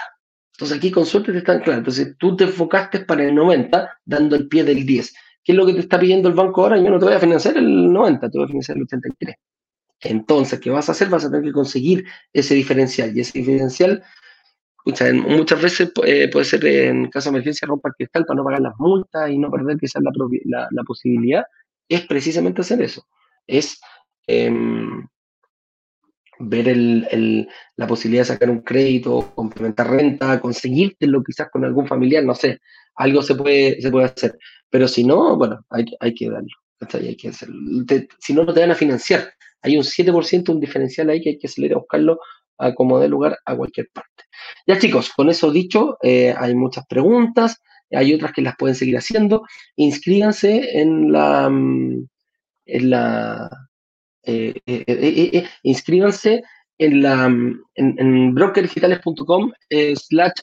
[0.57, 1.79] Entonces aquí con suerte te están claro.
[1.79, 5.13] Entonces tú te enfocaste para el 90, dando el pie del 10.
[5.47, 6.77] ¿Qué es lo que te está pidiendo el banco ahora?
[6.77, 9.37] Yo no te voy a financiar el 90, te voy a financiar el 83.
[10.01, 11.07] Entonces, ¿qué vas a hacer?
[11.07, 12.03] Vas a tener que conseguir
[12.33, 13.15] ese diferencial.
[13.15, 14.03] Y ese diferencial,
[14.83, 18.73] muchas veces eh, puede ser en caso de emergencia romper cristal para no pagar las
[18.77, 21.45] multas y no perder quizás la, la, posibilidad.
[21.87, 23.07] Es precisamente hacer eso.
[23.47, 23.79] Es
[24.27, 25.07] em,
[26.39, 26.75] ver
[27.77, 32.59] la posibilidad de sacar un crédito, complementar renta, conseguírtelo quizás con algún familiar, no sé,
[32.97, 34.37] algo se puede, se puede hacer.
[34.69, 36.49] Pero si no, bueno, hay, hay que darlo.
[36.93, 37.55] Hay que hacerlo.
[38.19, 39.31] si no, no te van a financiar.
[39.61, 42.19] Hay un 7%, un diferencial ahí que hay que salir a buscarlo
[42.59, 44.25] a como de lugar a cualquier parte.
[44.65, 47.61] Ya chicos, con eso dicho, eh, hay muchas preguntas,
[47.91, 49.43] hay otras que las pueden seguir haciendo.
[49.75, 52.07] Inscríbanse en la, mm,
[52.65, 53.69] en la,
[54.23, 56.43] eh, eh, inscríbanse
[56.79, 59.51] en la en, en brokerdigitales.com
[59.95, 60.33] slash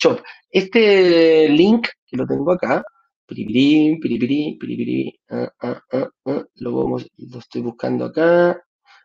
[0.00, 0.24] workshop.
[0.50, 2.82] Este link que lo tengo acá,
[3.26, 8.50] piripiri, piripiri, piripiri, ah, ah, ah, lo, vamos, lo estoy buscando acá.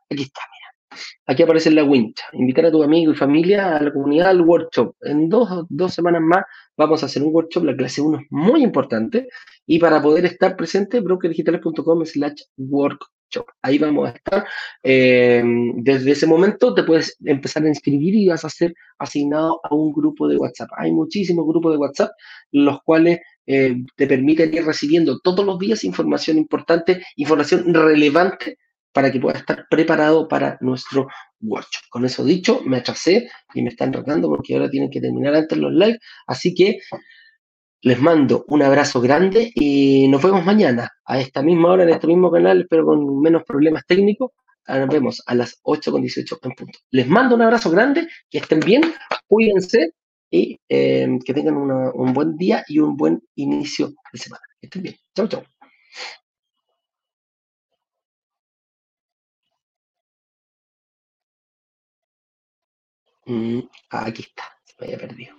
[0.09, 1.01] Aquí está, mira.
[1.27, 2.25] Aquí aparece la wincha.
[2.33, 4.95] Invitar a tu amigo y familia a la comunidad al workshop.
[5.01, 6.43] En dos, dos semanas más
[6.77, 9.27] vamos a hacer un workshop, la clase 1 es muy importante.
[9.67, 13.14] Y para poder estar presente, brokerdigitales.com slash workshop.
[13.61, 14.45] Ahí vamos a estar.
[14.83, 15.43] Eh,
[15.75, 19.91] desde ese momento te puedes empezar a inscribir y vas a ser asignado a un
[19.91, 20.69] grupo de WhatsApp.
[20.77, 22.11] Hay muchísimos grupos de WhatsApp,
[22.51, 28.57] los cuales eh, te permiten ir recibiendo todos los días información importante, información relevante
[28.91, 31.07] para que puedas estar preparado para nuestro
[31.41, 31.83] workshop.
[31.89, 35.57] Con eso dicho, me atrasé y me están tratando porque ahora tienen que terminar antes
[35.57, 35.99] los live.
[36.27, 36.79] Así que
[37.85, 42.07] les mando un abrazo grande y nos vemos mañana a esta misma hora en este
[42.07, 44.31] mismo canal, pero con menos problemas técnicos.
[44.67, 46.79] Nos vemos a las 8.18 en punto.
[46.89, 48.81] Les mando un abrazo grande, que estén bien,
[49.27, 49.93] cuídense
[50.31, 54.41] y eh, que tengan un buen día y un buen inicio de semana.
[54.59, 54.95] Que estén bien.
[55.15, 55.43] Chau, chau.
[63.27, 63.59] Mm,
[63.91, 65.35] aquí está, se me había perdido.